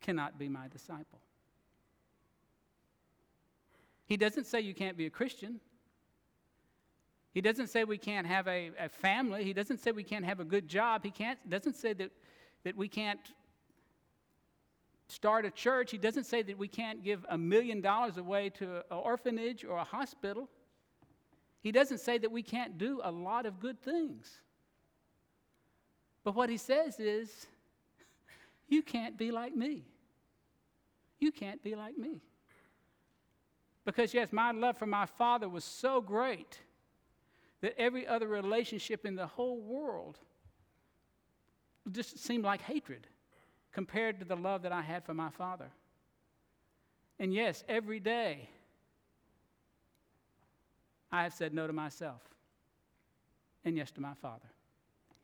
cannot 0.00 0.38
be 0.38 0.48
my 0.48 0.68
disciple. 0.68 1.20
He 4.06 4.16
doesn't 4.16 4.44
say 4.44 4.60
you 4.60 4.74
can't 4.74 4.96
be 4.96 5.06
a 5.06 5.10
Christian. 5.10 5.60
He 7.32 7.40
doesn't 7.42 7.68
say 7.68 7.84
we 7.84 7.98
can't 7.98 8.26
have 8.26 8.48
a, 8.48 8.70
a 8.78 8.88
family. 8.88 9.44
He 9.44 9.52
doesn't 9.52 9.78
say 9.78 9.92
we 9.92 10.02
can't 10.02 10.24
have 10.24 10.40
a 10.40 10.44
good 10.44 10.66
job. 10.66 11.04
He 11.04 11.10
can't, 11.10 11.38
doesn't 11.48 11.76
say 11.76 11.92
that, 11.92 12.10
that 12.64 12.76
we 12.76 12.88
can't 12.88 13.20
start 15.08 15.44
a 15.44 15.50
church. 15.50 15.90
He 15.90 15.98
doesn't 15.98 16.24
say 16.24 16.42
that 16.42 16.56
we 16.56 16.68
can't 16.68 17.04
give 17.04 17.24
a 17.28 17.36
million 17.36 17.80
dollars 17.80 18.16
away 18.16 18.50
to 18.50 18.76
an 18.76 18.82
orphanage 18.90 19.64
or 19.64 19.76
a 19.76 19.84
hospital. 19.84 20.48
He 21.60 21.70
doesn't 21.70 21.98
say 21.98 22.18
that 22.18 22.30
we 22.30 22.42
can't 22.42 22.78
do 22.78 23.00
a 23.04 23.10
lot 23.10 23.46
of 23.46 23.60
good 23.60 23.80
things. 23.80 24.40
But 26.24 26.34
what 26.34 26.50
he 26.50 26.56
says 26.56 26.98
is, 26.98 27.46
you 28.68 28.82
can't 28.82 29.16
be 29.16 29.30
like 29.30 29.56
me. 29.56 29.84
You 31.18 31.32
can't 31.32 31.62
be 31.62 31.74
like 31.74 31.96
me. 31.96 32.20
Because, 33.84 34.12
yes, 34.14 34.32
my 34.32 34.52
love 34.52 34.76
for 34.76 34.86
my 34.86 35.06
father 35.06 35.48
was 35.48 35.64
so 35.64 36.00
great 36.00 36.58
that 37.60 37.74
every 37.78 38.06
other 38.06 38.28
relationship 38.28 39.04
in 39.06 39.16
the 39.16 39.26
whole 39.26 39.60
world 39.60 40.18
just 41.90 42.18
seemed 42.18 42.44
like 42.44 42.60
hatred 42.60 43.06
compared 43.72 44.18
to 44.20 44.24
the 44.24 44.36
love 44.36 44.62
that 44.62 44.72
I 44.72 44.82
had 44.82 45.04
for 45.04 45.14
my 45.14 45.30
father. 45.30 45.70
And 47.18 47.34
yes, 47.34 47.64
every 47.68 47.98
day 47.98 48.48
I 51.10 51.22
have 51.22 51.32
said 51.32 51.54
no 51.54 51.66
to 51.66 51.72
myself. 51.72 52.20
and 53.64 53.76
yes 53.76 53.90
to 53.92 54.00
my 54.00 54.14
Father. 54.14 54.48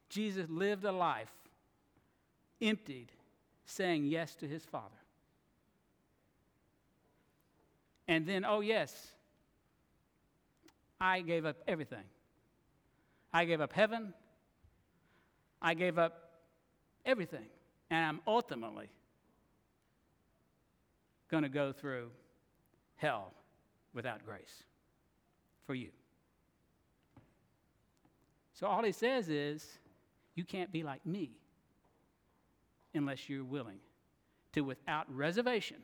Jesus 0.09 0.49
lived 0.51 0.85
a 0.85 0.93
life 0.93 1.33
emptied, 2.61 3.11
saying 3.67 4.05
yes 4.07 4.35
to 4.37 4.47
his 4.47 4.65
Father. 4.65 4.89
And 8.07 8.27
then, 8.27 8.45
oh, 8.45 8.61
yes, 8.61 9.09
I 11.01 11.21
gave 11.23 11.47
up 11.47 11.57
everything. 11.67 12.05
I 13.33 13.45
gave 13.45 13.61
up 13.61 13.73
heaven. 13.73 14.13
I 15.61 15.75
gave 15.75 15.99
up 15.99 16.31
everything. 17.07 17.47
And 17.91 18.05
I'm 18.05 18.21
ultimately 18.27 18.89
going 21.31 21.43
to 21.43 21.49
go 21.49 21.73
through 21.73 22.11
hell 22.97 23.33
without 23.95 24.25
grace 24.25 24.63
for 25.67 25.75
you. 25.75 25.89
So 28.53 28.67
all 28.67 28.85
he 28.85 28.93
says 28.93 29.29
is, 29.29 29.79
you 30.35 30.45
can't 30.45 30.71
be 30.71 30.83
like 30.83 31.05
me 31.07 31.31
unless 32.95 33.29
you're 33.29 33.45
willing 33.45 33.79
to, 34.53 34.63
without 34.63 35.13
reservation, 35.15 35.79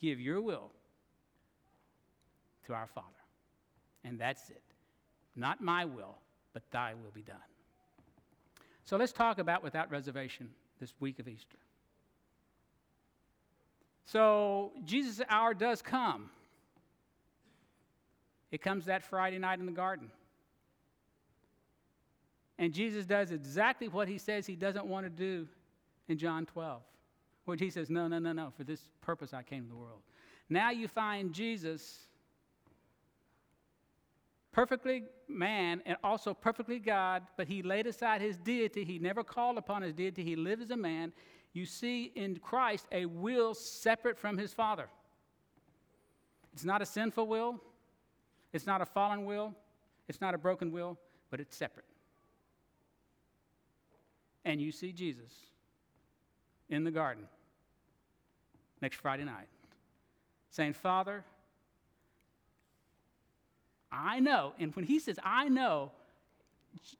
give 0.00 0.20
your 0.20 0.40
will 0.40 0.70
to 2.66 2.74
our 2.74 2.86
Father. 2.86 3.06
And 4.04 4.18
that's 4.18 4.48
it. 4.50 4.62
Not 5.34 5.60
my 5.60 5.84
will, 5.84 6.16
but 6.52 6.62
thy 6.70 6.94
will 6.94 7.10
be 7.12 7.22
done. 7.22 7.36
So 8.84 8.96
let's 8.96 9.12
talk 9.12 9.38
about 9.38 9.62
without 9.62 9.90
reservation 9.90 10.48
this 10.80 10.94
week 11.00 11.18
of 11.18 11.28
Easter. 11.28 11.58
So 14.06 14.72
Jesus' 14.84 15.20
hour 15.28 15.52
does 15.52 15.82
come. 15.82 16.30
It 18.52 18.62
comes 18.62 18.86
that 18.86 19.02
Friday 19.02 19.38
night 19.38 19.58
in 19.58 19.66
the 19.66 19.72
garden. 19.72 20.10
And 22.58 22.72
Jesus 22.72 23.04
does 23.04 23.32
exactly 23.32 23.88
what 23.88 24.08
he 24.08 24.18
says 24.18 24.46
he 24.46 24.56
doesn't 24.56 24.86
want 24.86 25.04
to 25.04 25.10
do 25.10 25.46
in 26.08 26.18
John 26.18 26.46
12, 26.46 26.82
where 27.44 27.56
he 27.56 27.70
says, 27.70 27.90
No, 27.90 28.08
no, 28.08 28.18
no, 28.18 28.32
no, 28.32 28.52
for 28.56 28.64
this 28.64 28.88
purpose 29.00 29.32
I 29.32 29.42
came 29.42 29.64
to 29.64 29.68
the 29.68 29.76
world. 29.76 30.00
Now 30.48 30.70
you 30.70 30.88
find 30.88 31.32
Jesus 31.32 32.06
perfectly 34.52 35.04
man 35.28 35.82
and 35.84 35.96
also 36.02 36.32
perfectly 36.32 36.78
God, 36.78 37.24
but 37.36 37.48
he 37.48 37.62
laid 37.62 37.86
aside 37.86 38.20
his 38.20 38.36
deity. 38.36 38.84
He 38.84 38.98
never 38.98 39.22
called 39.24 39.58
upon 39.58 39.82
his 39.82 39.92
deity. 39.92 40.24
He 40.24 40.36
lived 40.36 40.62
as 40.62 40.70
a 40.70 40.76
man. 40.76 41.12
You 41.52 41.66
see 41.66 42.12
in 42.14 42.36
Christ 42.36 42.86
a 42.92 43.06
will 43.06 43.54
separate 43.54 44.18
from 44.18 44.38
his 44.38 44.52
Father. 44.52 44.88
It's 46.52 46.64
not 46.64 46.80
a 46.80 46.86
sinful 46.86 47.26
will, 47.26 47.60
it's 48.52 48.66
not 48.66 48.80
a 48.80 48.86
fallen 48.86 49.26
will, 49.26 49.54
it's 50.08 50.22
not 50.22 50.34
a 50.34 50.38
broken 50.38 50.72
will, 50.72 50.98
but 51.30 51.38
it's 51.38 51.54
separate. 51.54 51.84
And 54.46 54.60
you 54.60 54.72
see 54.72 54.92
Jesus 54.92 55.32
in 56.68 56.84
the 56.84 56.90
garden 56.90 57.24
next 58.80 58.96
Friday 58.96 59.24
night 59.24 59.48
saying, 60.50 60.72
Father, 60.72 61.24
I 63.92 64.20
know. 64.20 64.54
And 64.58 64.74
when 64.74 64.84
he 64.84 64.98
says, 64.98 65.18
I 65.22 65.48
know, 65.48 65.92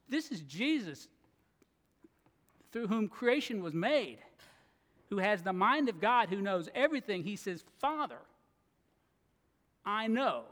this 0.09 0.31
is 0.31 0.41
Jesus 0.41 1.09
through 2.73 2.89
whom 2.89 3.09
creation 3.09 3.63
was 3.63 3.73
made, 3.73 4.19
who 5.09 5.19
has 5.19 5.43
the 5.43 5.53
mind 5.53 5.89
of 5.89 6.01
God, 6.01 6.29
who 6.29 6.43
knows 6.43 6.69
everything. 6.75 7.23
He 7.23 7.37
says, 7.37 7.65
Father, 7.79 8.19
I 9.85 10.07
know 10.07 10.43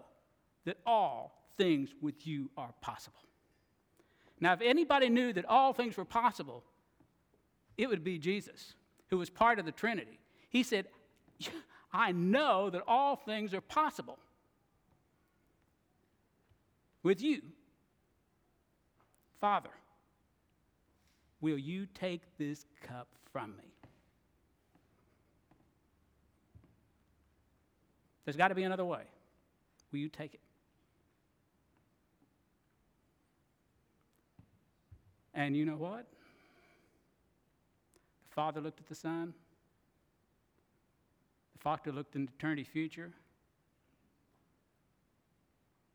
that 0.64 0.78
all 0.86 1.42
things 1.58 1.90
with 2.00 2.26
you 2.26 2.48
are 2.56 2.72
possible. 2.80 3.18
Now, 4.40 4.54
if 4.54 4.60
anybody 4.62 5.08
knew 5.08 5.32
that 5.32 5.44
all 5.44 5.72
things 5.72 5.96
were 5.96 6.04
possible, 6.04 6.62
it 7.76 7.88
would 7.88 8.04
be 8.04 8.18
Jesus, 8.18 8.74
who 9.10 9.18
was 9.18 9.30
part 9.30 9.58
of 9.58 9.64
the 9.64 9.72
Trinity. 9.72 10.18
He 10.50 10.62
said, 10.62 10.86
I 11.92 12.12
know 12.12 12.70
that 12.70 12.82
all 12.86 13.16
things 13.16 13.54
are 13.54 13.60
possible 13.60 14.18
with 17.02 17.22
you. 17.22 17.42
Father, 19.40 19.70
will 21.40 21.58
you 21.58 21.86
take 21.94 22.22
this 22.38 22.64
cup 22.82 23.08
from 23.32 23.56
me? 23.56 23.64
There's 28.24 28.36
got 28.36 28.48
to 28.48 28.54
be 28.54 28.62
another 28.62 28.84
way. 28.84 29.02
Will 29.92 29.98
you 29.98 30.08
take 30.08 30.34
it? 30.34 30.40
And 35.34 35.56
you 35.56 35.66
know 35.66 35.76
what? 35.76 36.06
The 38.34 38.40
Father 38.40 38.60
looked 38.60 38.80
at 38.80 38.88
the 38.88 38.96
Son. 38.96 39.32
The 41.52 41.58
Father 41.60 41.92
looked 41.92 42.16
into 42.16 42.32
eternity 42.36 42.64
future. 42.64 43.12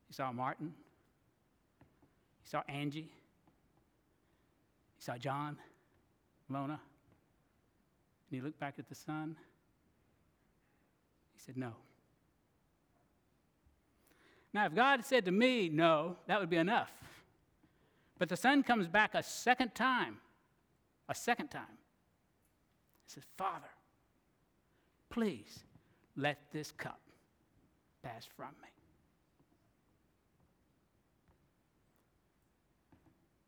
He 0.08 0.14
saw 0.14 0.32
Martin. 0.32 0.74
He 2.42 2.50
saw 2.50 2.64
Angie. 2.70 3.12
He 4.96 5.04
saw 5.04 5.18
John, 5.18 5.58
Lona. 6.48 6.80
And 8.30 8.40
he 8.40 8.40
looked 8.40 8.58
back 8.58 8.76
at 8.80 8.88
the 8.88 8.96
son. 8.96 9.36
He 11.34 11.42
said, 11.42 11.58
No. 11.58 11.74
Now, 14.54 14.66
if 14.66 14.74
God 14.74 15.04
said 15.04 15.26
to 15.26 15.32
me, 15.32 15.68
no, 15.68 16.16
that 16.28 16.40
would 16.40 16.50
be 16.50 16.56
enough. 16.56 16.92
But 18.18 18.30
the 18.30 18.38
son 18.38 18.64
comes 18.64 18.88
back 18.88 19.12
a 19.14 19.24
second 19.24 19.76
time, 19.76 20.20
a 21.10 21.14
second 21.14 21.50
time. 21.50 21.79
He 23.10 23.14
says, 23.16 23.24
Father, 23.38 23.72
please 25.10 25.64
let 26.16 26.38
this 26.54 26.72
cup 26.72 27.00
pass 28.04 28.28
from 28.38 28.50
me. 28.62 28.68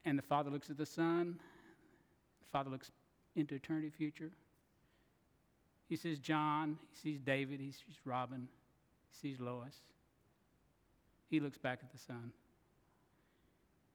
And 0.03 0.17
the 0.17 0.23
Father 0.23 0.49
looks 0.49 0.71
at 0.71 0.77
the 0.77 0.85
Son. 0.85 1.37
The 2.39 2.47
Father 2.51 2.71
looks 2.71 2.89
into 3.35 3.53
eternity 3.53 3.91
future. 3.95 4.31
He 5.87 5.95
sees 5.95 6.17
John. 6.17 6.79
He 6.89 6.97
sees 6.97 7.19
David. 7.19 7.59
He 7.59 7.71
sees 7.71 7.99
Robin. 8.03 8.47
He 9.11 9.27
sees 9.27 9.39
Lois. 9.39 9.75
He 11.29 11.39
looks 11.39 11.59
back 11.59 11.81
at 11.83 11.91
the 11.91 11.99
Son. 11.99 12.31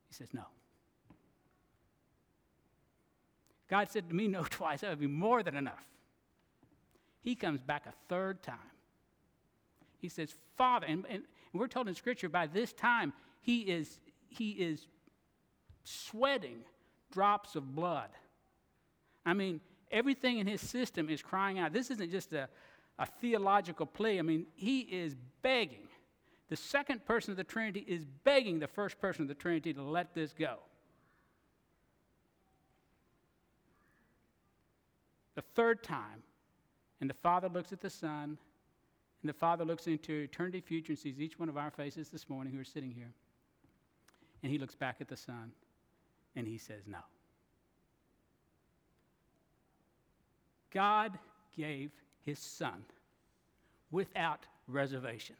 He 0.06 0.14
says, 0.14 0.28
No. 0.32 0.44
God 3.68 3.90
said 3.90 4.08
to 4.08 4.14
me 4.14 4.28
no 4.28 4.42
twice. 4.50 4.80
That 4.80 4.90
would 4.90 5.00
be 5.00 5.06
more 5.06 5.42
than 5.42 5.56
enough. 5.56 5.84
He 7.20 7.34
comes 7.34 7.60
back 7.60 7.86
a 7.86 7.92
third 8.08 8.42
time. 8.42 8.58
He 9.98 10.08
says, 10.08 10.34
Father, 10.56 10.86
and, 10.86 11.04
and 11.08 11.22
we're 11.52 11.66
told 11.66 11.88
in 11.88 11.94
Scripture 11.94 12.28
by 12.28 12.46
this 12.46 12.72
time 12.72 13.12
he 13.40 13.60
is, 13.62 13.98
he 14.28 14.50
is 14.50 14.86
sweating 15.84 16.58
drops 17.10 17.56
of 17.56 17.74
blood. 17.74 18.10
I 19.24 19.34
mean, 19.34 19.60
everything 19.90 20.38
in 20.38 20.46
his 20.46 20.60
system 20.60 21.08
is 21.08 21.22
crying 21.22 21.58
out. 21.58 21.72
This 21.72 21.90
isn't 21.90 22.10
just 22.10 22.32
a, 22.32 22.48
a 22.98 23.06
theological 23.06 23.86
plea. 23.86 24.18
I 24.18 24.22
mean, 24.22 24.46
he 24.54 24.80
is 24.80 25.16
begging. 25.42 25.88
The 26.48 26.56
second 26.56 27.04
person 27.04 27.32
of 27.32 27.36
the 27.36 27.44
Trinity 27.44 27.84
is 27.88 28.04
begging 28.24 28.60
the 28.60 28.68
first 28.68 29.00
person 29.00 29.22
of 29.22 29.28
the 29.28 29.34
Trinity 29.34 29.74
to 29.74 29.82
let 29.82 30.14
this 30.14 30.32
go. 30.32 30.58
The 35.36 35.42
third 35.54 35.84
time, 35.84 36.22
and 37.00 37.08
the 37.08 37.14
Father 37.14 37.48
looks 37.48 37.72
at 37.72 37.80
the 37.80 37.90
Son, 37.90 38.36
and 39.22 39.28
the 39.28 39.34
Father 39.34 39.64
looks 39.64 39.86
into 39.86 40.12
eternity 40.12 40.60
future 40.60 40.92
and 40.92 40.98
sees 40.98 41.20
each 41.20 41.38
one 41.38 41.48
of 41.48 41.56
our 41.56 41.70
faces 41.70 42.08
this 42.08 42.28
morning 42.28 42.52
who 42.52 42.60
are 42.60 42.64
sitting 42.64 42.90
here. 42.90 43.12
And 44.42 44.50
he 44.50 44.58
looks 44.58 44.74
back 44.74 44.96
at 45.00 45.08
the 45.08 45.16
Son. 45.16 45.52
And 46.34 46.46
he 46.46 46.58
says 46.58 46.82
no. 46.86 46.98
God 50.70 51.18
gave 51.56 51.90
his 52.24 52.38
son 52.38 52.84
without 53.90 54.40
reservation. 54.68 55.36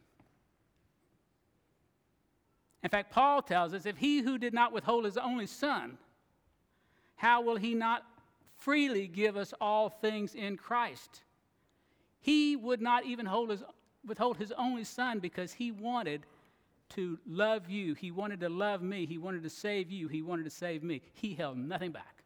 In 2.83 2.89
fact, 2.89 3.13
Paul 3.13 3.43
tells 3.43 3.75
us 3.75 3.85
if 3.85 3.99
he 3.99 4.21
who 4.21 4.39
did 4.39 4.55
not 4.55 4.73
withhold 4.73 5.05
his 5.05 5.19
only 5.19 5.47
son, 5.47 5.99
how 7.17 7.43
will 7.43 7.57
he 7.57 7.75
not 7.75 8.05
freely 8.67 9.07
give 9.07 9.37
us 9.37 9.55
all 9.61 9.89
things 9.89 10.35
in 10.35 10.57
Christ? 10.57 11.21
He 12.19 12.57
would 12.57 12.81
not 12.83 13.07
even 13.07 13.25
hold 13.25 13.51
his, 13.51 13.63
withhold 14.05 14.39
his 14.39 14.51
only 14.59 14.83
son 14.83 15.21
because 15.21 15.53
he 15.53 15.71
wanted 15.71 16.27
to 16.97 17.17
love 17.29 17.71
you. 17.71 17.95
He 17.95 18.11
wanted 18.11 18.41
to 18.41 18.49
love 18.49 18.83
me. 18.83 19.07
He 19.07 19.19
wanted 19.19 19.45
to 19.45 19.51
save 19.51 19.93
you. 19.93 20.09
He 20.09 20.21
wanted 20.21 20.47
to 20.47 20.51
save 20.51 20.83
me. 20.83 21.01
He 21.15 21.33
held 21.35 21.57
nothing 21.57 21.93
back. 21.93 22.25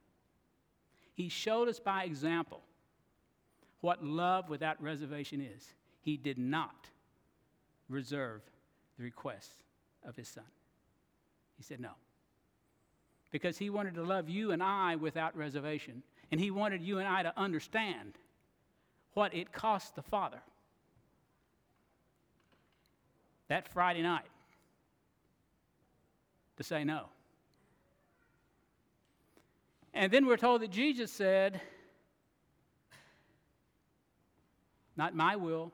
He 1.13 1.29
showed 1.29 1.69
us 1.69 1.79
by 1.79 2.05
example 2.05 2.63
what 3.83 4.03
love 4.03 4.49
without 4.49 4.83
reservation 4.83 5.43
is. 5.43 5.75
He 6.01 6.17
did 6.17 6.39
not 6.39 6.87
reserve 7.91 8.41
the 8.97 9.05
requests 9.05 9.63
of 10.09 10.17
his 10.17 10.29
son. 10.29 10.45
He 11.59 11.63
said, 11.65 11.81
No. 11.81 11.91
because 13.31 13.59
he 13.59 13.69
wanted 13.69 13.95
to 13.97 14.03
love 14.03 14.31
you 14.31 14.53
and 14.53 14.63
I 14.63 14.97
without 14.97 15.37
reservation. 15.37 16.03
And 16.31 16.41
he 16.41 16.51
wanted 16.51 16.83
you 16.83 16.99
and 16.99 17.09
I 17.09 17.23
to 17.23 17.33
understand 17.37 18.17
what 19.15 19.35
it 19.35 19.53
cost 19.53 19.97
the 19.97 20.03
Father 20.03 20.41
that 23.49 23.69
Friday 23.69 24.03
night 24.03 24.27
to 26.57 26.63
say 26.63 26.85
no. 26.85 27.07
And 29.93 30.13
then 30.13 30.27
we're 30.27 30.37
told 30.37 30.63
that 30.63 30.71
Jesus 30.71 31.11
said, 31.11 31.61
Not 34.97 35.17
my 35.17 35.35
will, 35.37 35.73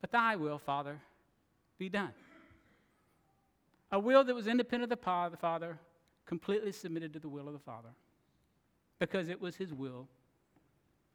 but 0.00 0.10
thy 0.10 0.36
will, 0.36 0.58
Father, 0.58 1.00
be 1.78 1.88
done. 1.88 2.12
A 3.92 3.98
will 3.98 4.24
that 4.24 4.34
was 4.34 4.46
independent 4.46 4.92
of 4.92 4.98
the 4.98 5.36
Father, 5.38 5.78
completely 6.26 6.72
submitted 6.72 7.12
to 7.12 7.20
the 7.20 7.28
will 7.28 7.46
of 7.46 7.52
the 7.52 7.60
Father, 7.60 7.90
because 8.98 9.28
it 9.28 9.40
was 9.40 9.56
his 9.56 9.72
will 9.72 10.08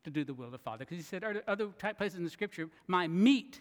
to 0.04 0.10
do 0.10 0.24
the 0.24 0.34
will 0.34 0.46
of 0.46 0.52
the 0.52 0.58
Father. 0.58 0.80
Because 0.80 0.98
he 0.98 1.04
said, 1.04 1.24
other 1.48 1.68
places 1.68 2.18
in 2.18 2.24
the 2.24 2.30
scripture, 2.30 2.70
my 2.88 3.08
meat 3.08 3.60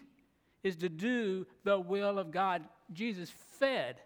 is 0.63 0.75
to 0.77 0.89
do 0.89 1.45
the 1.63 1.79
will 1.79 2.19
of 2.19 2.31
God. 2.31 2.63
Jesus 2.93 3.29
fed 3.29 4.01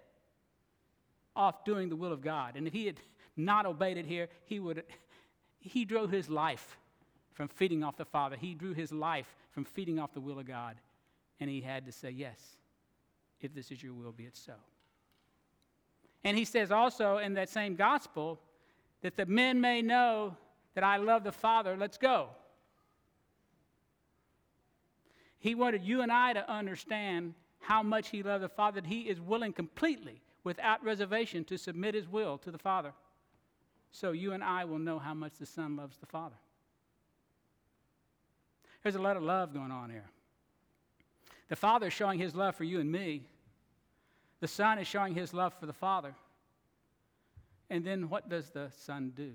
off 1.35 1.65
doing 1.65 1.89
the 1.89 1.95
will 1.95 2.13
of 2.13 2.21
God. 2.21 2.55
And 2.55 2.67
if 2.67 2.73
he 2.73 2.85
had 2.85 2.99
not 3.35 3.65
obeyed 3.65 3.97
it 3.97 4.05
here, 4.05 4.29
he 4.45 4.59
would 4.59 4.83
he 5.59 5.83
drew 5.83 6.07
his 6.07 6.29
life 6.29 6.77
from 7.33 7.47
feeding 7.47 7.83
off 7.83 7.97
the 7.97 8.05
Father. 8.05 8.35
He 8.35 8.53
drew 8.53 8.73
his 8.73 8.91
life 8.91 9.35
from 9.51 9.65
feeding 9.65 9.99
off 9.99 10.13
the 10.13 10.21
will 10.21 10.39
of 10.39 10.45
God. 10.45 10.75
And 11.39 11.49
he 11.49 11.59
had 11.59 11.85
to 11.87 11.91
say, 11.91 12.11
Yes, 12.11 12.57
if 13.41 13.53
this 13.53 13.71
is 13.71 13.81
your 13.81 13.93
will, 13.93 14.11
be 14.11 14.25
it 14.25 14.37
so. 14.37 14.53
And 16.23 16.37
he 16.37 16.45
says 16.45 16.71
also 16.71 17.17
in 17.17 17.33
that 17.33 17.49
same 17.49 17.75
gospel 17.75 18.39
that 19.05 19.17
the 19.17 19.25
men 19.27 19.61
may 19.61 19.83
know 19.83 20.35
that 20.73 20.83
I 20.83 20.97
love 20.97 21.23
the 21.23 21.31
Father, 21.31 21.77
let's 21.77 21.95
go. 21.95 22.29
He 25.37 25.53
wanted 25.53 25.83
you 25.83 26.01
and 26.01 26.11
I 26.11 26.33
to 26.33 26.51
understand 26.51 27.35
how 27.59 27.83
much 27.83 28.09
he 28.09 28.23
loved 28.23 28.43
the 28.43 28.49
Father, 28.49 28.81
that 28.81 28.87
he 28.87 29.01
is 29.01 29.21
willing 29.21 29.53
completely, 29.53 30.23
without 30.43 30.83
reservation, 30.83 31.43
to 31.43 31.55
submit 31.55 31.93
his 31.93 32.07
will 32.07 32.39
to 32.39 32.49
the 32.49 32.57
Father. 32.57 32.93
So 33.91 34.11
you 34.11 34.33
and 34.33 34.43
I 34.43 34.65
will 34.65 34.79
know 34.79 34.97
how 34.97 35.13
much 35.13 35.33
the 35.39 35.45
Son 35.45 35.75
loves 35.75 35.97
the 35.97 36.07
Father. 36.07 36.37
There's 38.81 38.95
a 38.95 38.99
lot 38.99 39.17
of 39.17 39.21
love 39.21 39.53
going 39.53 39.69
on 39.69 39.91
here. 39.91 40.09
The 41.49 41.55
Father 41.55 41.87
is 41.87 41.93
showing 41.93 42.17
his 42.17 42.33
love 42.33 42.55
for 42.55 42.63
you 42.63 42.79
and 42.79 42.91
me. 42.91 43.21
The 44.39 44.47
Son 44.47 44.79
is 44.79 44.87
showing 44.87 45.13
his 45.13 45.31
love 45.31 45.53
for 45.59 45.67
the 45.67 45.73
Father. 45.73 46.15
And 47.69 47.85
then 47.85 48.09
what 48.09 48.29
does 48.29 48.49
the 48.49 48.69
Son 48.77 49.11
do? 49.15 49.33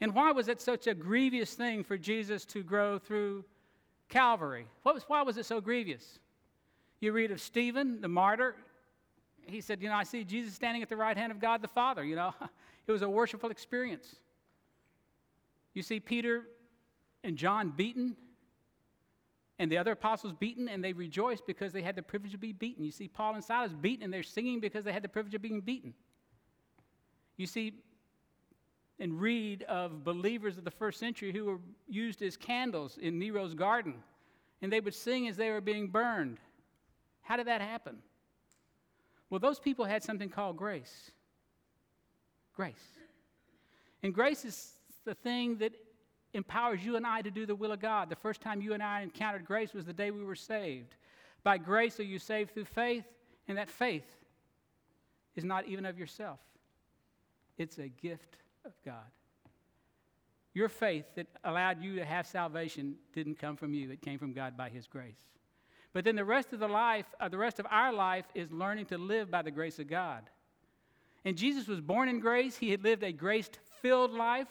And 0.00 0.14
why 0.14 0.32
was 0.32 0.48
it 0.48 0.60
such 0.60 0.86
a 0.86 0.94
grievous 0.94 1.54
thing 1.54 1.82
for 1.84 1.98
Jesus 1.98 2.44
to 2.46 2.62
grow 2.62 2.98
through 2.98 3.44
Calvary. 4.08 4.66
Was, 4.84 5.04
why 5.06 5.22
was 5.22 5.36
it 5.36 5.46
so 5.46 5.60
grievous? 5.60 6.18
You 7.00 7.12
read 7.12 7.30
of 7.30 7.40
Stephen, 7.40 8.00
the 8.00 8.08
martyr. 8.08 8.56
He 9.46 9.60
said, 9.60 9.82
You 9.82 9.88
know, 9.88 9.94
I 9.94 10.04
see 10.04 10.24
Jesus 10.24 10.54
standing 10.54 10.82
at 10.82 10.88
the 10.88 10.96
right 10.96 11.16
hand 11.16 11.30
of 11.30 11.40
God 11.40 11.62
the 11.62 11.68
Father. 11.68 12.04
You 12.04 12.16
know, 12.16 12.34
it 12.86 12.92
was 12.92 13.02
a 13.02 13.08
worshipful 13.08 13.50
experience. 13.50 14.16
You 15.74 15.82
see 15.82 16.00
Peter 16.00 16.44
and 17.22 17.36
John 17.36 17.72
beaten, 17.76 18.16
and 19.58 19.70
the 19.70 19.78
other 19.78 19.92
apostles 19.92 20.32
beaten, 20.32 20.68
and 20.68 20.82
they 20.82 20.92
rejoiced 20.92 21.46
because 21.46 21.72
they 21.72 21.82
had 21.82 21.96
the 21.96 22.02
privilege 22.02 22.34
of 22.34 22.40
being 22.40 22.54
beaten. 22.54 22.84
You 22.84 22.92
see 22.92 23.08
Paul 23.08 23.34
and 23.34 23.44
Silas 23.44 23.72
beaten, 23.72 24.04
and 24.04 24.12
they're 24.12 24.22
singing 24.22 24.60
because 24.60 24.84
they 24.84 24.92
had 24.92 25.02
the 25.02 25.08
privilege 25.08 25.34
of 25.34 25.42
being 25.42 25.60
beaten. 25.60 25.94
You 27.38 27.46
see 27.46 27.72
and 29.00 29.20
read 29.20 29.62
of 29.62 30.04
believers 30.04 30.58
of 30.58 30.64
the 30.64 30.70
first 30.70 30.98
century 30.98 31.32
who 31.32 31.44
were 31.44 31.60
used 31.88 32.20
as 32.20 32.36
candles 32.36 32.98
in 33.00 33.18
Nero's 33.18 33.54
garden, 33.54 33.94
and 34.60 34.72
they 34.72 34.80
would 34.80 34.94
sing 34.94 35.28
as 35.28 35.36
they 35.36 35.50
were 35.50 35.60
being 35.60 35.86
burned. 35.86 36.38
How 37.22 37.36
did 37.36 37.46
that 37.46 37.60
happen? 37.60 37.98
Well, 39.30 39.38
those 39.38 39.60
people 39.60 39.84
had 39.84 40.02
something 40.02 40.28
called 40.28 40.56
grace. 40.56 41.12
Grace. 42.54 42.74
And 44.02 44.12
grace 44.12 44.44
is 44.44 44.72
the 45.04 45.14
thing 45.14 45.58
that 45.58 45.72
empowers 46.34 46.84
you 46.84 46.96
and 46.96 47.06
I 47.06 47.22
to 47.22 47.30
do 47.30 47.46
the 47.46 47.54
will 47.54 47.72
of 47.72 47.80
God. 47.80 48.10
The 48.10 48.16
first 48.16 48.40
time 48.40 48.60
you 48.60 48.74
and 48.74 48.82
I 48.82 49.02
encountered 49.02 49.44
grace 49.44 49.72
was 49.72 49.84
the 49.84 49.92
day 49.92 50.10
we 50.10 50.24
were 50.24 50.34
saved. 50.34 50.96
By 51.44 51.58
grace 51.58 52.00
are 52.00 52.04
you 52.04 52.18
saved 52.18 52.52
through 52.52 52.64
faith, 52.64 53.04
and 53.46 53.56
that 53.58 53.70
faith 53.70 54.04
is 55.36 55.44
not 55.44 55.66
even 55.66 55.86
of 55.86 55.98
yourself, 55.98 56.40
it's 57.58 57.78
a 57.78 57.88
gift 57.88 58.36
of 58.64 58.72
God. 58.84 59.10
Your 60.54 60.68
faith 60.68 61.04
that 61.14 61.26
allowed 61.44 61.82
you 61.82 61.96
to 61.96 62.04
have 62.04 62.26
salvation 62.26 62.96
didn't 63.12 63.38
come 63.38 63.56
from 63.56 63.74
you, 63.74 63.90
it 63.90 64.02
came 64.02 64.18
from 64.18 64.32
God 64.32 64.56
by 64.56 64.68
His 64.68 64.86
grace. 64.86 65.18
But 65.92 66.04
then 66.04 66.16
the 66.16 66.24
rest 66.24 66.52
of 66.52 66.60
the 66.60 66.68
life, 66.68 67.06
uh, 67.20 67.28
the 67.28 67.38
rest 67.38 67.58
of 67.58 67.66
our 67.70 67.92
life 67.92 68.24
is 68.34 68.50
learning 68.50 68.86
to 68.86 68.98
live 68.98 69.30
by 69.30 69.42
the 69.42 69.50
grace 69.50 69.78
of 69.78 69.88
God. 69.88 70.22
And 71.24 71.36
Jesus 71.36 71.66
was 71.66 71.80
born 71.80 72.08
in 72.08 72.20
grace, 72.20 72.56
he 72.56 72.70
had 72.70 72.82
lived 72.82 73.02
a 73.02 73.12
grace 73.12 73.50
filled 73.82 74.12
life, 74.12 74.48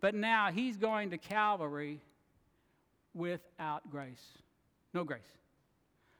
but 0.00 0.14
now 0.14 0.50
he's 0.50 0.76
going 0.76 1.10
to 1.10 1.18
Calvary 1.18 2.00
without 3.14 3.90
grace. 3.90 4.24
No 4.94 5.04
grace. 5.04 5.20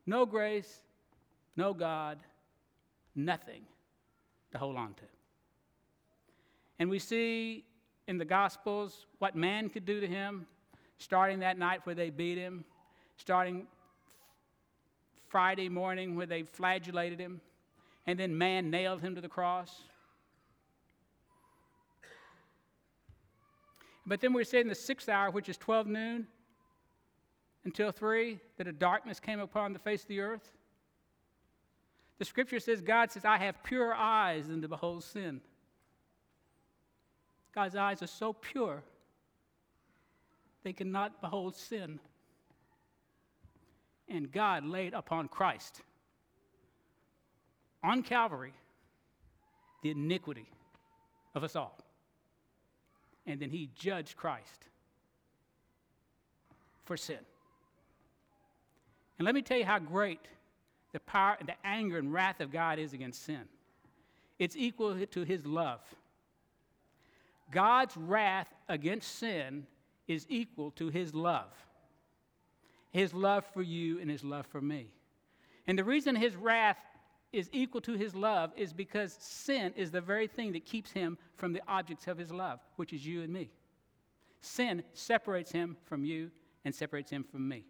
No 0.07 0.27
grace, 0.27 0.83
no 1.57 1.74
God, 1.74 2.18
nothing 3.14 3.62
to 4.53 4.59
hold 4.59 4.77
on 4.77 4.94
to. 4.94 5.18
And 6.79 6.88
we 6.88 6.99
see 6.99 7.64
in 8.07 8.19
the 8.19 8.25
Gospels 8.25 9.07
what 9.19 9.35
man 9.35 9.69
could 9.69 9.85
do 9.85 10.01
to 10.01 10.07
him, 10.07 10.47
starting 10.99 11.41
that 11.41 11.59
night 11.59 11.81
where 11.85 11.95
they 11.95 12.11
beat 12.11 12.38
him, 12.38 12.64
starting 13.17 13.67
Friday 15.29 15.69
morning 15.69 16.17
where 16.17 16.27
they 16.27 16.43
flagellated 16.43 17.21
him, 17.21 17.41
and 18.07 18.19
then 18.19 18.37
man 18.37 18.71
nailed 18.71 19.01
him 19.01 19.14
to 19.14 19.21
the 19.21 19.29
cross. 19.29 19.83
But 24.07 24.23
then 24.23 24.33
we 24.33 24.43
say 24.45 24.61
in 24.61 24.69
the 24.69 24.75
sixth 24.75 25.09
hour, 25.09 25.31
which 25.31 25.51
is 25.51 25.59
12 25.59 25.87
noon 25.87 26.27
until 27.64 27.93
3, 27.93 28.38
that 28.57 28.67
a 28.67 28.73
darkness 28.73 29.21
came 29.21 29.38
upon 29.38 29.75
the 29.75 29.79
face 29.79 30.03
of 30.03 30.09
the 30.09 30.21
earth. 30.21 30.51
The 32.19 32.25
scripture 32.25 32.59
says, 32.59 32.81
God 32.81 33.12
says, 33.12 33.27
I 33.27 33.37
have 33.37 33.62
pure 33.62 33.95
eyes 33.95 34.49
than 34.49 34.62
to 34.62 34.69
behold 34.69 35.05
sin. 35.05 35.43
God's 37.59 37.75
eyes 37.75 38.03
are 38.03 38.07
so 38.07 38.33
pure, 38.33 38.85
they 40.62 40.73
cannot 40.73 41.21
behold 41.21 41.57
sin. 41.57 41.99
And 44.09 44.31
God 44.31 44.64
laid 44.64 44.94
upon 44.94 45.27
Christ 45.27 45.83
on 47.83 48.05
Calvary 48.05 48.53
the 49.83 49.90
iniquity 49.90 50.47
of 51.35 51.42
us 51.42 51.57
all. 51.57 51.77
And 53.27 53.40
then 53.40 53.51
he 53.51 53.71
judged 53.75 54.16
Christ 54.16 54.66
for 56.85 56.97
sin. 56.97 57.18
And 59.18 59.27
let 59.27 59.35
me 59.35 59.42
tell 59.42 59.59
you 59.59 59.64
how 59.64 59.81
great 59.81 60.21
the 60.92 61.01
power 61.01 61.37
and 61.40 61.49
the 61.49 61.57
anger 61.64 61.99
and 61.99 62.12
wrath 62.12 62.38
of 62.38 62.53
God 62.53 62.79
is 62.79 62.92
against 62.92 63.25
sin. 63.25 63.42
It's 64.38 64.55
equal 64.57 65.05
to 65.05 65.23
his 65.25 65.44
love. 65.44 65.81
God's 67.51 67.97
wrath 67.97 68.53
against 68.69 69.19
sin 69.19 69.67
is 70.07 70.27
equal 70.29 70.71
to 70.73 70.89
his 70.89 71.15
love. 71.15 71.53
His 72.91 73.13
love 73.13 73.45
for 73.53 73.63
you 73.63 74.01
and 74.01 74.11
his 74.11 74.25
love 74.25 74.47
for 74.47 74.61
me. 74.61 74.91
And 75.67 75.79
the 75.79 75.85
reason 75.85 76.17
his 76.17 76.37
wrath 76.37 76.79
is 77.33 77.51
equal 77.53 77.83
to 77.83 77.93
his 77.93 78.15
love 78.15 78.53
is 78.57 78.73
because 78.73 79.17
sin 79.21 79.75
is 79.77 79.91
the 79.91 80.01
very 80.01 80.27
thing 80.27 80.53
that 80.53 80.65
keeps 80.65 80.91
him 80.93 81.19
from 81.37 81.53
the 81.53 81.63
objects 81.69 82.07
of 82.07 82.17
his 82.17 82.33
love, 82.33 82.61
which 82.77 82.93
is 82.93 83.07
you 83.07 83.23
and 83.23 83.33
me. 83.33 83.51
Sin 84.41 84.83
separates 84.95 85.53
him 85.53 85.77
from 85.85 86.05
you 86.05 86.31
and 86.65 86.75
separates 86.75 87.11
him 87.11 87.25
from 87.25 87.47
me. 87.47 87.65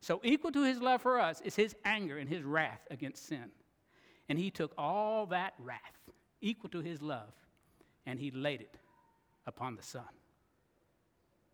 So, 0.00 0.20
equal 0.22 0.52
to 0.52 0.64
his 0.64 0.80
love 0.82 1.00
for 1.00 1.18
us 1.18 1.40
is 1.40 1.56
his 1.56 1.74
anger 1.84 2.18
and 2.18 2.28
his 2.28 2.42
wrath 2.42 2.86
against 2.90 3.26
sin. 3.26 3.50
And 4.28 4.38
he 4.38 4.50
took 4.50 4.74
all 4.76 5.24
that 5.26 5.54
wrath, 5.58 5.80
equal 6.42 6.68
to 6.70 6.80
his 6.80 7.00
love, 7.00 7.32
and 8.06 8.18
he 8.18 8.30
laid 8.30 8.60
it 8.60 8.74
upon 9.46 9.76
the 9.76 9.82
Son. 9.82 10.02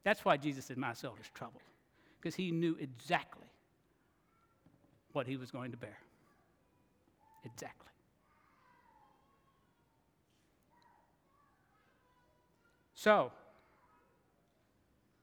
That's 0.05 0.25
why 0.25 0.37
Jesus 0.37 0.65
said, 0.65 0.79
My 0.79 0.95
soul 0.95 1.17
is 1.21 1.29
troubled, 1.35 1.63
because 2.21 2.35
he 2.35 2.51
knew 2.51 2.77
exactly 2.81 3.47
what 5.13 5.27
he 5.27 5.37
was 5.37 5.51
going 5.51 5.71
to 5.73 5.77
bear. 5.77 5.99
Exactly. 7.45 7.87
So, 12.95 13.33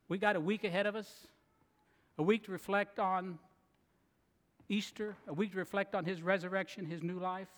we 0.09 0.17
got 0.17 0.35
a 0.35 0.39
week 0.39 0.63
ahead 0.63 0.87
of 0.87 0.95
us, 0.95 1.27
a 2.17 2.23
week 2.23 2.45
to 2.45 2.51
reflect 2.51 2.97
on 2.97 3.37
Easter, 4.69 5.15
a 5.27 5.33
week 5.33 5.51
to 5.51 5.57
reflect 5.57 5.93
on 5.95 6.03
his 6.03 6.21
resurrection, 6.21 6.85
his 6.85 7.03
new 7.03 7.19
life. 7.19 7.49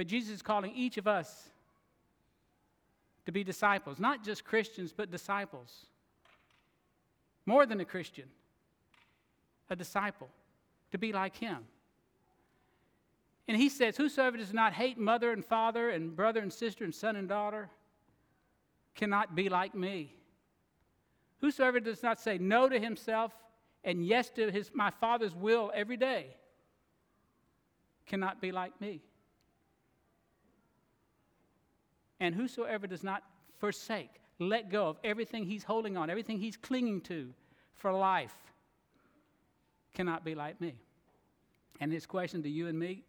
But 0.00 0.06
Jesus 0.06 0.36
is 0.36 0.40
calling 0.40 0.72
each 0.74 0.96
of 0.96 1.06
us 1.06 1.50
to 3.26 3.32
be 3.32 3.44
disciples, 3.44 4.00
not 4.00 4.24
just 4.24 4.46
Christians, 4.46 4.94
but 4.96 5.10
disciples. 5.10 5.84
More 7.44 7.66
than 7.66 7.80
a 7.80 7.84
Christian, 7.84 8.24
a 9.68 9.76
disciple, 9.76 10.30
to 10.92 10.96
be 10.96 11.12
like 11.12 11.36
him. 11.36 11.58
And 13.46 13.58
he 13.58 13.68
says, 13.68 13.98
Whosoever 13.98 14.38
does 14.38 14.54
not 14.54 14.72
hate 14.72 14.96
mother 14.96 15.32
and 15.32 15.44
father 15.44 15.90
and 15.90 16.16
brother 16.16 16.40
and 16.40 16.50
sister 16.50 16.82
and 16.82 16.94
son 16.94 17.14
and 17.14 17.28
daughter 17.28 17.68
cannot 18.94 19.34
be 19.34 19.50
like 19.50 19.74
me. 19.74 20.14
Whosoever 21.42 21.78
does 21.78 22.02
not 22.02 22.18
say 22.18 22.38
no 22.38 22.70
to 22.70 22.80
himself 22.80 23.34
and 23.84 24.06
yes 24.06 24.30
to 24.30 24.50
his, 24.50 24.70
my 24.72 24.88
Father's 24.88 25.34
will 25.34 25.70
every 25.74 25.98
day 25.98 26.28
cannot 28.06 28.40
be 28.40 28.50
like 28.50 28.80
me. 28.80 29.02
And 32.20 32.34
whosoever 32.34 32.86
does 32.86 33.02
not 33.02 33.22
forsake, 33.58 34.20
let 34.38 34.70
go 34.70 34.88
of 34.88 34.98
everything 35.02 35.44
he's 35.44 35.64
holding 35.64 35.96
on, 35.96 36.10
everything 36.10 36.38
he's 36.38 36.56
clinging 36.56 37.00
to 37.02 37.32
for 37.74 37.92
life, 37.92 38.34
cannot 39.94 40.24
be 40.24 40.34
like 40.34 40.60
me. 40.60 40.74
And 41.80 41.92
his 41.92 42.06
question 42.06 42.42
to 42.42 42.48
you 42.48 42.68
and 42.68 42.78
me 42.78 43.04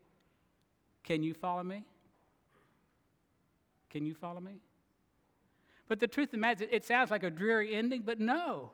can 1.03 1.23
you 1.23 1.33
follow 1.33 1.63
me? 1.63 1.83
Can 3.89 4.05
you 4.05 4.13
follow 4.13 4.39
me? 4.39 4.61
But 5.87 5.99
the 5.99 6.07
truth 6.07 6.27
of 6.27 6.31
the 6.33 6.37
matter 6.37 6.63
is, 6.63 6.69
it 6.71 6.85
sounds 6.85 7.11
like 7.11 7.23
a 7.23 7.29
dreary 7.29 7.75
ending, 7.75 8.03
but 8.05 8.19
no. 8.19 8.71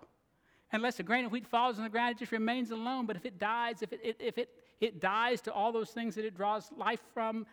Unless 0.72 1.00
a 1.00 1.04
grain 1.04 1.26
of 1.26 1.32
wheat 1.32 1.48
falls 1.48 1.78
on 1.78 1.84
the 1.84 1.90
ground, 1.90 2.16
it 2.16 2.20
just 2.20 2.32
remains 2.32 2.72
alone. 2.72 3.06
But 3.06 3.16
if 3.16 3.26
it 3.26 3.40
dies, 3.40 3.82
if 3.82 3.94
it, 3.94 4.18
if 4.20 4.38
it, 4.38 4.50
it 4.82 5.00
dies 5.00 5.42
to 5.42 5.54
all 5.54 5.72
those 5.72 5.92
things 5.92 6.16
that 6.16 6.26
it 6.26 6.36
draws 6.36 6.70
life 6.76 7.02
from, 7.14 7.48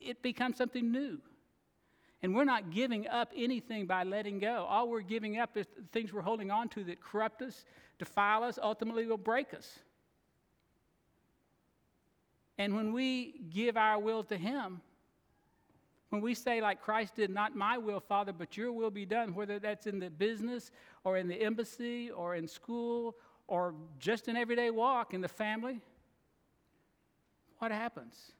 it 0.00 0.22
becomes 0.22 0.56
something 0.56 0.90
new. 0.90 1.18
And 2.22 2.34
we're 2.34 2.44
not 2.44 2.70
giving 2.70 3.08
up 3.08 3.32
anything 3.36 3.86
by 3.86 4.04
letting 4.04 4.38
go. 4.38 4.64
All 4.68 4.88
we're 4.88 5.00
giving 5.00 5.38
up 5.38 5.56
is 5.56 5.66
things 5.90 6.12
we're 6.12 6.20
holding 6.22 6.50
on 6.50 6.68
to 6.70 6.84
that 6.84 7.00
corrupt 7.00 7.42
us, 7.42 7.64
defile 7.98 8.44
us, 8.44 8.58
ultimately 8.62 9.06
will 9.06 9.16
break 9.16 9.52
us. 9.52 9.80
And 12.58 12.76
when 12.76 12.92
we 12.92 13.40
give 13.50 13.76
our 13.76 13.98
will 13.98 14.22
to 14.24 14.36
Him, 14.36 14.80
when 16.10 16.20
we 16.20 16.34
say, 16.34 16.60
like 16.60 16.82
Christ 16.82 17.16
did, 17.16 17.30
not 17.30 17.56
my 17.56 17.78
will, 17.78 17.98
Father, 17.98 18.32
but 18.32 18.56
your 18.56 18.70
will 18.70 18.90
be 18.90 19.06
done, 19.06 19.34
whether 19.34 19.58
that's 19.58 19.86
in 19.86 19.98
the 19.98 20.10
business 20.10 20.70
or 21.04 21.16
in 21.16 21.26
the 21.26 21.42
embassy 21.42 22.10
or 22.10 22.36
in 22.36 22.46
school 22.46 23.16
or 23.48 23.74
just 23.98 24.28
an 24.28 24.36
everyday 24.36 24.70
walk 24.70 25.14
in 25.14 25.22
the 25.22 25.28
family, 25.28 25.80
what 27.58 27.72
happens? 27.72 28.32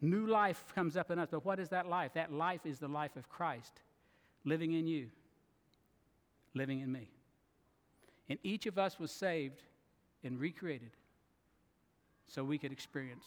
New 0.00 0.26
life 0.26 0.64
comes 0.74 0.96
up 0.96 1.10
in 1.10 1.18
us. 1.18 1.28
But 1.30 1.44
what 1.44 1.58
is 1.58 1.68
that 1.70 1.88
life? 1.88 2.12
That 2.14 2.32
life 2.32 2.64
is 2.64 2.78
the 2.78 2.88
life 2.88 3.16
of 3.16 3.28
Christ 3.28 3.80
living 4.44 4.72
in 4.72 4.86
you, 4.86 5.08
living 6.54 6.80
in 6.80 6.90
me. 6.90 7.10
And 8.28 8.38
each 8.42 8.66
of 8.66 8.78
us 8.78 8.98
was 8.98 9.10
saved 9.10 9.60
and 10.24 10.38
recreated 10.38 10.90
so 12.26 12.44
we 12.44 12.58
could 12.58 12.72
experience 12.72 13.24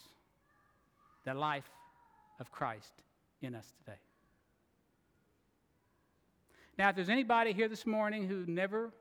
the 1.26 1.34
life 1.34 1.70
of 2.40 2.52
Christ 2.52 2.94
in 3.42 3.54
us 3.54 3.72
today. 3.84 3.98
Now, 6.78 6.90
if 6.90 6.96
there's 6.96 7.10
anybody 7.10 7.54
here 7.54 7.68
this 7.68 7.86
morning 7.86 8.28
who 8.28 8.46
never 8.48 8.92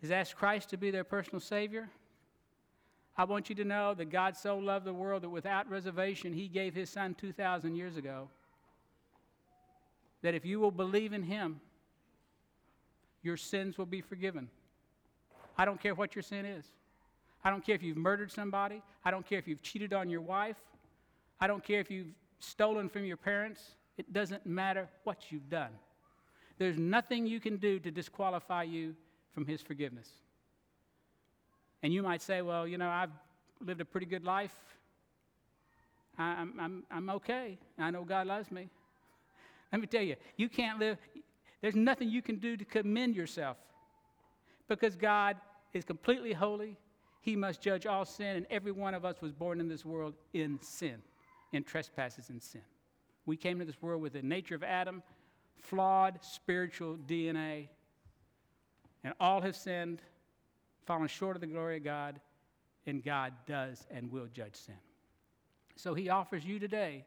has 0.00 0.10
asked 0.10 0.36
Christ 0.36 0.70
to 0.70 0.76
be 0.76 0.90
their 0.90 1.04
personal 1.04 1.40
Savior, 1.40 1.90
I 3.16 3.24
want 3.24 3.48
you 3.50 3.54
to 3.56 3.64
know 3.64 3.94
that 3.94 4.10
God 4.10 4.36
so 4.36 4.56
loved 4.56 4.86
the 4.86 4.92
world 4.92 5.22
that 5.22 5.28
without 5.28 5.68
reservation, 5.68 6.32
He 6.32 6.48
gave 6.48 6.74
His 6.74 6.88
Son 6.88 7.14
2,000 7.14 7.74
years 7.74 7.96
ago. 7.96 8.28
That 10.22 10.34
if 10.34 10.44
you 10.44 10.60
will 10.60 10.70
believe 10.70 11.12
in 11.12 11.22
Him, 11.22 11.60
your 13.22 13.36
sins 13.36 13.76
will 13.76 13.86
be 13.86 14.00
forgiven. 14.00 14.48
I 15.58 15.64
don't 15.64 15.80
care 15.80 15.94
what 15.94 16.14
your 16.14 16.22
sin 16.22 16.46
is. 16.46 16.64
I 17.44 17.50
don't 17.50 17.64
care 17.64 17.74
if 17.74 17.82
you've 17.82 17.96
murdered 17.96 18.30
somebody. 18.30 18.82
I 19.04 19.10
don't 19.10 19.26
care 19.26 19.38
if 19.38 19.46
you've 19.46 19.62
cheated 19.62 19.92
on 19.92 20.08
your 20.08 20.20
wife. 20.20 20.56
I 21.40 21.46
don't 21.46 21.62
care 21.62 21.80
if 21.80 21.90
you've 21.90 22.14
stolen 22.38 22.88
from 22.88 23.04
your 23.04 23.16
parents. 23.16 23.60
It 23.98 24.12
doesn't 24.12 24.46
matter 24.46 24.88
what 25.04 25.30
you've 25.30 25.50
done. 25.50 25.70
There's 26.58 26.78
nothing 26.78 27.26
you 27.26 27.40
can 27.40 27.56
do 27.56 27.78
to 27.80 27.90
disqualify 27.90 28.62
you 28.62 28.94
from 29.34 29.44
His 29.44 29.60
forgiveness. 29.60 30.08
And 31.82 31.92
you 31.92 32.02
might 32.02 32.22
say, 32.22 32.42
well, 32.42 32.66
you 32.66 32.78
know, 32.78 32.88
I've 32.88 33.10
lived 33.60 33.80
a 33.80 33.84
pretty 33.84 34.06
good 34.06 34.24
life. 34.24 34.54
I'm, 36.18 36.58
I'm, 36.60 36.82
I'm 36.90 37.10
okay. 37.10 37.58
I 37.78 37.90
know 37.90 38.04
God 38.04 38.26
loves 38.26 38.50
me. 38.50 38.68
Let 39.72 39.80
me 39.80 39.86
tell 39.86 40.02
you, 40.02 40.16
you 40.36 40.48
can't 40.48 40.78
live, 40.78 40.98
there's 41.60 41.74
nothing 41.74 42.08
you 42.08 42.22
can 42.22 42.36
do 42.36 42.56
to 42.56 42.64
commend 42.64 43.16
yourself 43.16 43.56
because 44.68 44.94
God 44.96 45.36
is 45.72 45.84
completely 45.84 46.32
holy. 46.32 46.76
He 47.20 47.36
must 47.36 47.62
judge 47.62 47.86
all 47.86 48.04
sin, 48.04 48.36
and 48.36 48.46
every 48.50 48.72
one 48.72 48.94
of 48.94 49.04
us 49.04 49.20
was 49.20 49.32
born 49.32 49.60
in 49.60 49.68
this 49.68 49.84
world 49.84 50.14
in 50.34 50.58
sin, 50.60 50.96
in 51.52 51.62
trespasses 51.62 52.30
and 52.30 52.42
sin. 52.42 52.62
We 53.26 53.36
came 53.36 53.58
to 53.60 53.64
this 53.64 53.80
world 53.80 54.02
with 54.02 54.14
the 54.14 54.22
nature 54.22 54.56
of 54.56 54.64
Adam, 54.64 55.02
flawed 55.60 56.18
spiritual 56.22 56.98
DNA, 57.06 57.68
and 59.04 59.14
all 59.20 59.40
have 59.40 59.56
sinned 59.56 60.02
fallen 60.84 61.08
short 61.08 61.36
of 61.36 61.40
the 61.40 61.46
glory 61.46 61.76
of 61.76 61.84
God, 61.84 62.20
and 62.86 63.04
God 63.04 63.32
does 63.46 63.86
and 63.90 64.10
will 64.10 64.26
judge 64.26 64.54
sin. 64.54 64.74
So 65.76 65.94
he 65.94 66.08
offers 66.08 66.44
you 66.44 66.58
today 66.58 67.04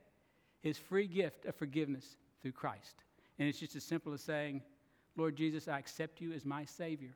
his 0.61 0.77
free 0.77 1.07
gift 1.07 1.45
of 1.45 1.55
forgiveness 1.55 2.17
through 2.41 2.53
Christ. 2.53 2.95
And 3.37 3.47
it's 3.47 3.59
just 3.59 3.75
as 3.75 3.83
simple 3.83 4.13
as 4.13 4.21
saying, 4.21 4.61
Lord 5.17 5.35
Jesus, 5.35 5.67
I 5.67 5.77
accept 5.77 6.21
you 6.21 6.33
as 6.33 6.45
my 6.45 6.65
Savior. 6.65 7.13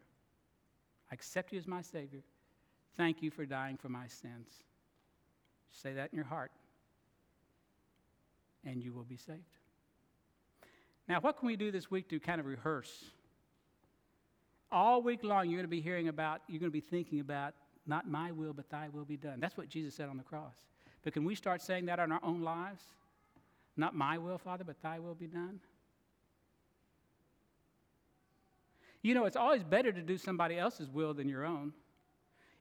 I 1.11 1.15
accept 1.15 1.51
you 1.51 1.59
as 1.59 1.67
my 1.67 1.81
Savior. 1.81 2.21
Thank 2.97 3.23
you 3.23 3.31
for 3.31 3.45
dying 3.45 3.77
for 3.77 3.89
my 3.89 4.07
sins. 4.07 4.49
Say 5.71 5.93
that 5.93 6.11
in 6.11 6.15
your 6.15 6.25
heart, 6.25 6.51
and 8.65 8.83
you 8.83 8.93
will 8.93 9.03
be 9.03 9.17
saved. 9.17 9.39
Now, 11.07 11.19
what 11.19 11.37
can 11.37 11.47
we 11.47 11.55
do 11.55 11.71
this 11.71 11.89
week 11.89 12.09
to 12.09 12.19
kind 12.19 12.39
of 12.39 12.45
rehearse 12.45 13.05
all 14.71 15.01
week 15.01 15.23
long, 15.23 15.45
you're 15.49 15.57
going 15.57 15.63
to 15.63 15.67
be 15.67 15.81
hearing 15.81 16.07
about, 16.07 16.41
you're 16.47 16.59
going 16.59 16.71
to 16.71 16.73
be 16.73 16.79
thinking 16.79 17.19
about, 17.19 17.53
not 17.87 18.07
my 18.07 18.31
will, 18.31 18.53
but 18.53 18.69
thy 18.69 18.87
will 18.89 19.05
be 19.05 19.17
done. 19.17 19.39
That's 19.39 19.57
what 19.57 19.69
Jesus 19.69 19.95
said 19.95 20.09
on 20.09 20.17
the 20.17 20.23
cross. 20.23 20.55
But 21.03 21.13
can 21.13 21.23
we 21.23 21.35
start 21.35 21.61
saying 21.61 21.85
that 21.85 21.99
in 21.99 22.11
our 22.11 22.19
own 22.23 22.41
lives? 22.41 22.83
Not 23.77 23.95
my 23.95 24.17
will, 24.17 24.37
Father, 24.37 24.63
but 24.63 24.81
thy 24.81 24.99
will 24.99 25.15
be 25.15 25.27
done? 25.27 25.59
You 29.01 29.13
know, 29.13 29.25
it's 29.25 29.37
always 29.37 29.63
better 29.63 29.91
to 29.91 30.01
do 30.01 30.17
somebody 30.17 30.57
else's 30.57 30.89
will 30.89 31.13
than 31.13 31.29
your 31.29 31.45
own. 31.45 31.73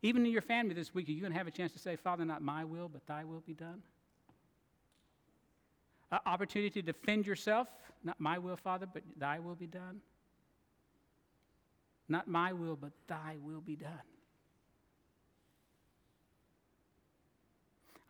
Even 0.03 0.25
in 0.25 0.31
your 0.31 0.43
family 0.43 0.75
this 0.75 0.95
week, 0.95 1.09
are 1.09 1.13
you 1.13 1.21
going 1.21 1.33
to 1.33 1.39
have 1.39 1.49
a 1.49 1.51
chance 1.51 1.73
to 1.73 1.79
say, 1.81 1.97
Father, 1.97 2.25
not 2.25 2.41
my 2.41 2.65
will, 2.65 2.89
but 2.89 3.05
thy 3.07 3.25
will 3.25 3.41
be 3.41 3.55
done? 3.55 3.83
Opportunity 6.25 6.81
to 6.81 6.83
defend 6.83 7.27
yourself, 7.27 7.69
not 8.05 8.19
my 8.21 8.39
will, 8.39 8.57
Father, 8.57 8.87
but 8.87 9.03
thy 9.19 9.41
will 9.41 9.57
be 9.57 9.67
done. 9.67 10.01
Not 12.09 12.27
my 12.29 12.53
will, 12.53 12.77
but 12.77 12.93
thy 13.07 13.37
will 13.43 13.61
be 13.61 13.77
done. 13.77 13.91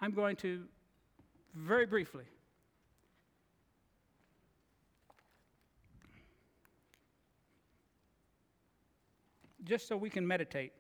I'm 0.01 0.13
going 0.13 0.37
to 0.37 0.65
very 1.55 1.87
briefly 1.87 2.25
just 9.65 9.87
so 9.87 9.97
we 9.97 10.09
can 10.09 10.27
meditate. 10.27 10.73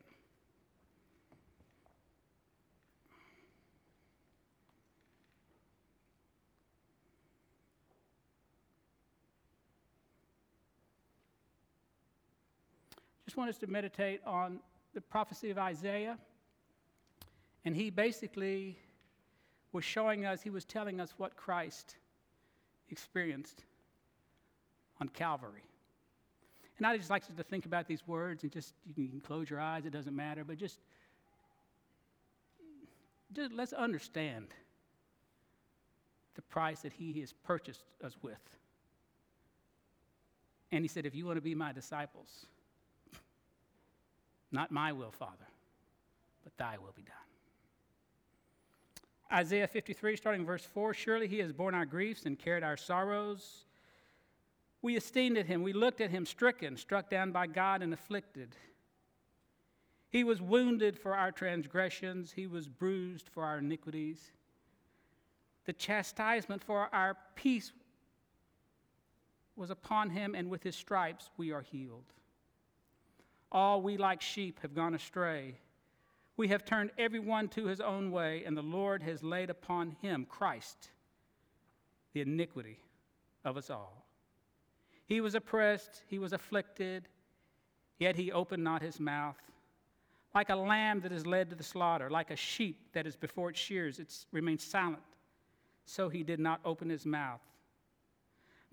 Want 13.37 13.51
us 13.51 13.59
to 13.59 13.67
meditate 13.67 14.21
on 14.27 14.61
the 14.95 15.01
prophecy 15.01 15.51
of 15.51 15.59
Isaiah. 15.59 16.19
And 17.65 17.75
he 17.75 17.91
basically 17.91 18.79
was 19.73 19.85
showing 19.85 20.25
us, 20.25 20.41
he 20.41 20.51
was 20.51 20.65
telling 20.65 21.01
us 21.01 21.15
what 21.19 21.37
Christ 21.37 21.97
experienced 22.91 23.65
on 25.01 25.09
Calvary. 25.09 25.63
And 26.79 26.87
I 26.87 26.97
just 26.97 27.11
like 27.11 27.27
to 27.27 27.43
think 27.43 27.67
about 27.67 27.87
these 27.87 28.07
words 28.07 28.45
and 28.45 28.53
just, 28.53 28.73
you 28.97 29.09
can 29.09 29.21
close 29.21 29.51
your 29.51 29.61
eyes, 29.61 29.85
it 29.85 29.91
doesn't 29.91 30.15
matter, 30.15 30.45
but 30.45 30.57
just, 30.57 30.79
just 33.33 33.53
let's 33.53 33.73
understand 33.73 34.47
the 36.37 36.43
price 36.43 36.81
that 36.81 36.93
he 36.93 37.21
has 37.21 37.33
purchased 37.33 37.83
us 38.05 38.17
with. 38.23 38.39
And 40.71 40.85
he 40.85 40.89
said, 40.89 41.05
if 41.05 41.15
you 41.15 41.27
want 41.27 41.37
to 41.37 41.43
be 41.43 41.55
my 41.55 41.73
disciples, 41.73 42.47
not 44.51 44.71
my 44.71 44.93
will, 44.93 45.11
Father, 45.11 45.47
but 46.45 46.57
thy 46.57 46.79
will 46.79 46.93
be 46.95 47.03
done. 47.03 47.15
Isaiah 49.31 49.69
53, 49.69 50.17
starting 50.17 50.47
verse 50.47 50.65
4 50.65 50.95
Surely 50.95 51.29
he 51.29 51.39
has 51.41 51.53
borne 51.53 51.75
our 51.75 51.85
griefs 51.85 52.25
and 52.25 52.39
carried 52.39 52.65
our 52.65 52.77
sorrows. 52.77 53.65
We 54.81 54.97
esteemed 54.97 55.37
him, 55.37 55.63
we 55.63 55.73
looked 55.73 56.01
at 56.01 56.11
him 56.11 56.25
stricken, 56.25 56.77
struck 56.77 57.11
down 57.11 57.33
by 57.33 57.47
God, 57.47 57.83
and 57.83 57.93
afflicted. 57.93 58.57
He 60.09 60.25
was 60.25 60.41
wounded 60.41 60.99
for 60.99 61.15
our 61.15 61.33
transgressions, 61.33 62.33
he 62.33 62.47
was 62.47 62.69
bruised 62.69 63.29
for 63.29 63.45
our 63.45 63.59
iniquities. 63.59 64.31
The 65.67 65.73
chastisement 65.75 66.65
for 66.65 66.89
our 66.95 67.19
peace 67.35 67.73
was 69.57 69.69
upon 69.69 70.11
him, 70.11 70.35
and 70.35 70.49
with 70.49 70.63
his 70.63 70.77
stripes 70.77 71.29
we 71.37 71.53
are 71.53 71.61
healed. 71.61 72.15
All 73.51 73.81
we 73.81 73.97
like 73.97 74.21
sheep 74.21 74.61
have 74.63 74.75
gone 74.75 74.95
astray. 74.95 75.57
We 76.37 76.49
have 76.49 76.65
turned 76.65 76.91
everyone 76.99 77.49
to 77.49 77.67
his 77.67 77.81
own 77.81 78.11
way, 78.11 78.45
and 78.45 78.57
the 78.57 78.63
Lord 78.63 79.03
has 79.03 79.23
laid 79.23 79.51
upon 79.51 79.97
him, 80.03 80.27
Christ, 80.29 80.91
the 82.13 82.21
iniquity 82.21 82.79
of 83.45 83.57
us 83.57 83.71
all. 83.71 84.07
He 85.07 85.21
was 85.21 85.35
oppressed, 85.35 86.03
he 86.07 86.19
was 86.19 86.33
afflicted, 86.33 87.09
yet 87.99 88.15
he 88.15 88.31
opened 88.31 88.63
not 88.63 88.83
his 88.83 89.01
mouth. 89.01 89.39
Like 90.35 90.51
a 90.51 90.57
lamb 90.57 91.01
that 91.01 91.13
is 91.13 91.27
led 91.27 91.49
to 91.51 91.57
the 91.57 91.65
slaughter, 91.65 92.11
like 92.11 92.31
a 92.31 92.37
sheep 92.37 92.93
that 92.93 93.07
is 93.07 93.17
before 93.17 93.51
its 93.51 93.59
shears, 93.59 93.99
it 93.99 94.15
remains 94.31 94.63
silent. 94.63 95.03
So 95.87 96.11
he 96.11 96.23
did 96.23 96.39
not 96.39 96.61
open 96.65 96.91
his 96.91 97.07
mouth. 97.07 97.41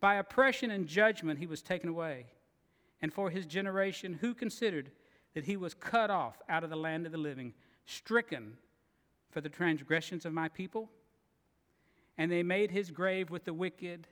By 0.01 0.15
oppression 0.15 0.69
and 0.69 0.85
judgment 0.85 1.39
he 1.39 1.47
was 1.47 1.61
taken 1.61 1.89
away. 1.89 2.25
And 3.05 3.13
for 3.13 3.29
his 3.29 3.45
generation, 3.45 4.17
who 4.19 4.33
considered 4.33 4.89
that 5.35 5.43
he 5.43 5.57
was 5.57 5.75
cut 5.75 6.09
off 6.09 6.41
out 6.49 6.63
of 6.63 6.71
the 6.71 6.75
land 6.75 7.05
of 7.05 7.11
the 7.11 7.19
living, 7.19 7.53
stricken 7.85 8.57
for 9.29 9.41
the 9.41 9.47
transgressions 9.47 10.25
of 10.25 10.33
my 10.33 10.49
people? 10.49 10.89
And 12.17 12.31
they 12.31 12.41
made 12.41 12.71
his 12.71 12.89
grave 12.89 13.29
with 13.29 13.43
the 13.43 13.53
wicked 13.53 14.07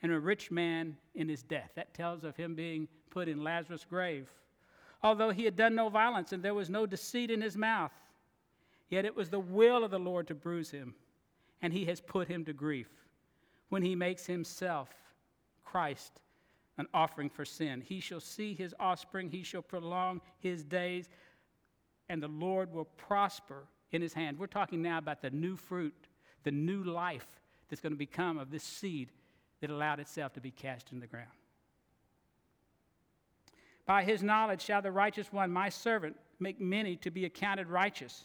and 0.00 0.12
a 0.12 0.20
rich 0.20 0.52
man 0.52 0.96
in 1.16 1.28
his 1.28 1.42
death. 1.42 1.72
That 1.74 1.92
tells 1.92 2.22
of 2.22 2.36
him 2.36 2.54
being 2.54 2.86
put 3.10 3.26
in 3.26 3.42
Lazarus' 3.42 3.84
grave. 3.84 4.30
Although 5.02 5.30
he 5.30 5.44
had 5.44 5.56
done 5.56 5.74
no 5.74 5.88
violence 5.88 6.30
and 6.30 6.40
there 6.40 6.54
was 6.54 6.70
no 6.70 6.86
deceit 6.86 7.32
in 7.32 7.42
his 7.42 7.56
mouth, 7.56 7.90
yet 8.90 9.04
it 9.04 9.16
was 9.16 9.28
the 9.28 9.40
will 9.40 9.82
of 9.82 9.90
the 9.90 9.98
Lord 9.98 10.28
to 10.28 10.36
bruise 10.36 10.70
him, 10.70 10.94
and 11.62 11.72
he 11.72 11.84
has 11.86 12.00
put 12.00 12.28
him 12.28 12.44
to 12.44 12.52
grief 12.52 12.90
when 13.70 13.82
he 13.82 13.96
makes 13.96 14.24
himself, 14.24 14.88
Christ, 15.64 16.20
an 16.80 16.88
offering 16.92 17.30
for 17.30 17.44
sin. 17.44 17.80
He 17.80 18.00
shall 18.00 18.20
see 18.20 18.54
his 18.54 18.74
offspring, 18.80 19.30
he 19.30 19.42
shall 19.42 19.62
prolong 19.62 20.20
his 20.38 20.64
days, 20.64 21.08
and 22.08 22.22
the 22.22 22.28
Lord 22.28 22.72
will 22.72 22.86
prosper 22.86 23.64
in 23.92 24.02
his 24.02 24.12
hand. 24.12 24.38
We're 24.38 24.46
talking 24.46 24.82
now 24.82 24.98
about 24.98 25.22
the 25.22 25.30
new 25.30 25.56
fruit, 25.56 25.94
the 26.42 26.50
new 26.50 26.82
life 26.82 27.26
that's 27.68 27.80
going 27.80 27.92
to 27.92 27.98
become 27.98 28.38
of 28.38 28.50
this 28.50 28.64
seed 28.64 29.10
that 29.60 29.70
allowed 29.70 30.00
itself 30.00 30.32
to 30.34 30.40
be 30.40 30.50
cast 30.50 30.92
in 30.92 31.00
the 31.00 31.06
ground. 31.06 31.28
By 33.86 34.04
his 34.04 34.22
knowledge 34.22 34.62
shall 34.62 34.82
the 34.82 34.92
righteous 34.92 35.32
one, 35.32 35.50
my 35.50 35.68
servant, 35.68 36.16
make 36.38 36.60
many 36.60 36.96
to 36.96 37.10
be 37.10 37.24
accounted 37.24 37.68
righteous. 37.68 38.24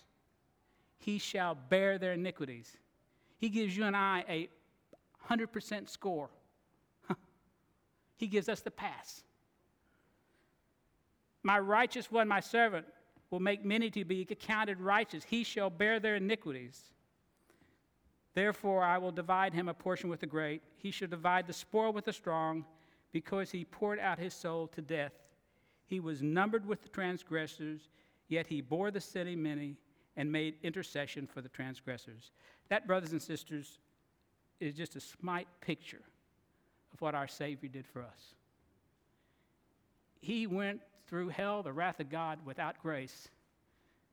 He 0.97 1.18
shall 1.18 1.56
bear 1.70 1.97
their 1.97 2.14
iniquities. 2.14 2.78
He 3.38 3.49
gives 3.49 3.76
you 3.76 3.84
and 3.84 3.95
I 3.95 4.24
a 4.30 4.49
100% 5.30 5.89
score. 5.89 6.30
He 8.18 8.28
gives 8.28 8.49
us 8.49 8.61
the 8.61 8.72
pass. 8.72 9.24
My 11.43 11.59
righteous 11.59 12.11
one, 12.11 12.28
my 12.28 12.39
servant, 12.39 12.86
will 13.30 13.39
make 13.39 13.66
many 13.66 13.89
to 13.91 14.05
be 14.05 14.26
accounted 14.30 14.80
righteous. 14.80 15.24
He 15.24 15.43
shall 15.43 15.70
bear 15.70 15.99
their 15.99 16.16
iniquities. 16.16 16.82
Therefore, 18.34 18.84
I 18.84 18.97
will 18.97 19.11
divide 19.11 19.53
him 19.53 19.70
a 19.70 19.74
portion 19.74 20.09
with 20.09 20.20
the 20.20 20.26
great. 20.26 20.61
He 20.78 20.91
shall 20.91 21.07
divide 21.07 21.47
the 21.47 21.53
spoil 21.53 21.93
with 21.93 22.05
the 22.05 22.13
strong, 22.13 22.66
because 23.11 23.49
he 23.51 23.63
poured 23.63 23.99
out 23.99 24.20
his 24.20 24.34
soul 24.34 24.68
to 24.68 24.82
death. 24.82 25.13
He 25.86 25.99
was 25.99 26.22
numbered 26.22 26.66
with 26.66 26.82
the 26.82 26.89
transgressors, 26.89 27.89
yet 28.28 28.47
he 28.47 28.59
bore 28.59 28.91
the 28.91 28.99
sin 28.99 29.28
of 29.28 29.38
many 29.38 29.78
and 30.18 30.32
made 30.32 30.55
intercession 30.63 31.28
for 31.28 31.41
the 31.41 31.49
transgressors. 31.49 32.32
That, 32.70 32.88
brothers 32.88 33.11
and 33.11 33.22
sisters, 33.22 33.80
is 34.59 34.74
just 34.74 34.95
a 34.95 34.99
smite 34.99 35.47
picture 35.61 36.01
of 36.95 37.01
what 37.01 37.13
our 37.13 37.27
Savior 37.27 37.67
did 37.67 37.85
for 37.85 38.01
us. 38.01 38.33
He 40.21 40.47
went 40.47 40.79
through 41.07 41.29
hell, 41.29 41.61
the 41.61 41.73
wrath 41.73 41.99
of 41.99 42.09
God, 42.09 42.39
without 42.45 42.81
grace, 42.81 43.27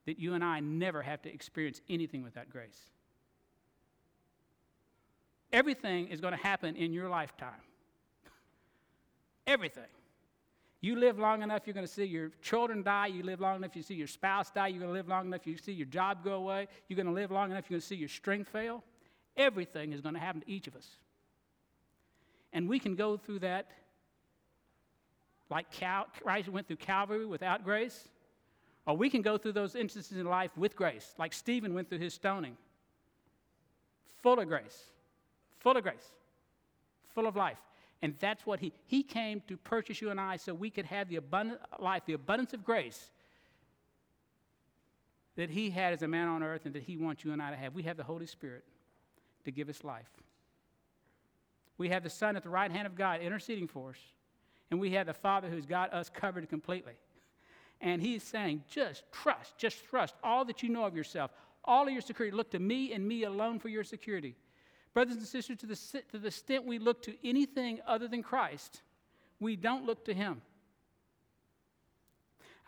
that 0.04 0.18
you 0.18 0.34
and 0.34 0.42
I 0.42 0.58
never 0.58 1.00
have 1.00 1.22
to 1.22 1.32
experience 1.32 1.80
anything 1.88 2.24
without 2.24 2.50
grace. 2.50 2.90
Everything 5.52 6.08
is 6.08 6.20
going 6.20 6.32
to 6.36 6.42
happen 6.42 6.74
in 6.74 6.92
your 6.92 7.08
lifetime. 7.08 7.62
Everything. 9.46 9.84
You 10.80 10.96
live 10.96 11.20
long 11.20 11.42
enough, 11.42 11.62
you're 11.66 11.74
going 11.74 11.86
to 11.86 11.92
see 11.92 12.04
your 12.04 12.30
children 12.42 12.82
die. 12.82 13.06
You 13.06 13.22
live 13.22 13.40
long 13.40 13.56
enough, 13.58 13.76
you 13.76 13.82
see 13.82 13.94
your 13.94 14.08
spouse 14.08 14.50
die. 14.50 14.66
You're 14.68 14.80
going 14.80 14.90
to 14.90 14.98
live 14.98 15.06
long 15.06 15.26
enough, 15.26 15.46
you 15.46 15.56
see 15.56 15.72
your 15.72 15.86
job 15.86 16.24
go 16.24 16.32
away. 16.32 16.66
You're 16.88 16.96
going 16.96 17.06
to 17.06 17.12
live 17.12 17.30
long 17.30 17.52
enough, 17.52 17.66
you're 17.70 17.76
going 17.76 17.82
to 17.82 17.86
see 17.86 17.94
your 17.94 18.08
strength 18.08 18.48
fail. 18.48 18.82
Everything 19.36 19.92
is 19.92 20.00
going 20.00 20.14
to 20.14 20.20
happen 20.20 20.40
to 20.40 20.50
each 20.50 20.66
of 20.66 20.74
us. 20.74 20.96
And 22.52 22.68
we 22.68 22.78
can 22.78 22.94
go 22.94 23.16
through 23.16 23.40
that 23.40 23.70
like 25.50 25.70
Cal- 25.70 26.06
Christ 26.22 26.48
went 26.48 26.66
through 26.66 26.76
Calvary 26.76 27.26
without 27.26 27.62
grace, 27.62 28.08
or 28.86 28.96
we 28.96 29.10
can 29.10 29.20
go 29.20 29.36
through 29.36 29.52
those 29.52 29.74
instances 29.74 30.16
in 30.16 30.24
life 30.24 30.50
with 30.56 30.74
grace, 30.74 31.14
like 31.18 31.34
Stephen 31.34 31.74
went 31.74 31.90
through 31.90 31.98
his 31.98 32.14
stoning, 32.14 32.56
full 34.22 34.40
of 34.40 34.48
grace 34.48 34.92
full 35.62 35.76
of 35.76 35.82
grace, 35.82 36.10
full 37.14 37.26
of 37.26 37.36
life. 37.36 37.58
And 38.02 38.14
that's 38.18 38.44
what 38.44 38.58
he, 38.58 38.72
he 38.84 39.02
came 39.04 39.40
to 39.46 39.56
purchase 39.56 40.00
you 40.00 40.10
and 40.10 40.20
I 40.20 40.36
so 40.36 40.52
we 40.52 40.70
could 40.70 40.86
have 40.86 41.08
the 41.08 41.16
abundant 41.16 41.60
life, 41.78 42.02
the 42.04 42.14
abundance 42.14 42.52
of 42.52 42.64
grace 42.64 43.10
that 45.36 45.48
he 45.48 45.70
had 45.70 45.92
as 45.92 46.02
a 46.02 46.08
man 46.08 46.26
on 46.28 46.42
earth 46.42 46.66
and 46.66 46.74
that 46.74 46.82
he 46.82 46.96
wants 46.96 47.24
you 47.24 47.32
and 47.32 47.40
I 47.40 47.50
to 47.50 47.56
have. 47.56 47.74
We 47.74 47.84
have 47.84 47.96
the 47.96 48.02
Holy 48.02 48.26
Spirit 48.26 48.64
to 49.44 49.52
give 49.52 49.68
us 49.68 49.84
life. 49.84 50.10
We 51.82 51.88
have 51.88 52.04
the 52.04 52.10
Son 52.10 52.36
at 52.36 52.44
the 52.44 52.48
right 52.48 52.70
hand 52.70 52.86
of 52.86 52.94
God 52.94 53.22
interceding 53.22 53.66
for 53.66 53.90
us. 53.90 53.96
And 54.70 54.78
we 54.78 54.92
have 54.92 55.08
the 55.08 55.12
Father 55.12 55.48
who's 55.48 55.66
got 55.66 55.92
us 55.92 56.08
covered 56.08 56.48
completely. 56.48 56.92
And 57.80 58.00
he's 58.00 58.22
saying, 58.22 58.62
just 58.70 59.02
trust, 59.10 59.58
just 59.58 59.84
trust 59.90 60.14
all 60.22 60.44
that 60.44 60.62
you 60.62 60.68
know 60.68 60.84
of 60.84 60.94
yourself, 60.94 61.32
all 61.64 61.88
of 61.88 61.92
your 61.92 62.00
security. 62.00 62.36
Look 62.36 62.52
to 62.52 62.60
me 62.60 62.92
and 62.92 63.04
me 63.04 63.24
alone 63.24 63.58
for 63.58 63.68
your 63.68 63.82
security. 63.82 64.36
Brothers 64.94 65.16
and 65.16 65.26
sisters, 65.26 65.58
to 65.58 65.66
the, 65.66 65.74
to 66.12 66.18
the 66.18 66.28
extent 66.28 66.64
we 66.64 66.78
look 66.78 67.02
to 67.02 67.16
anything 67.24 67.80
other 67.84 68.06
than 68.06 68.22
Christ, 68.22 68.82
we 69.40 69.56
don't 69.56 69.84
look 69.84 70.04
to 70.04 70.14
Him. 70.14 70.40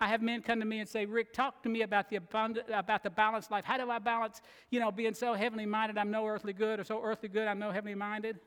I 0.00 0.08
have 0.08 0.22
men 0.22 0.42
come 0.42 0.58
to 0.58 0.66
me 0.66 0.80
and 0.80 0.88
say, 0.88 1.06
Rick, 1.06 1.32
talk 1.32 1.62
to 1.62 1.68
me 1.68 1.82
about 1.82 2.10
the, 2.10 2.16
about 2.16 3.04
the 3.04 3.10
balanced 3.10 3.52
life. 3.52 3.64
How 3.64 3.76
do 3.76 3.88
I 3.88 4.00
balance, 4.00 4.42
you 4.70 4.80
know, 4.80 4.90
being 4.90 5.14
so 5.14 5.34
heavenly 5.34 5.66
minded 5.66 5.98
I'm 5.98 6.10
no 6.10 6.26
earthly 6.26 6.52
good, 6.52 6.80
or 6.80 6.84
so 6.84 7.00
earthly 7.00 7.28
good 7.28 7.46
I'm 7.46 7.60
no 7.60 7.70
heavenly 7.70 7.94
minded? 7.94 8.40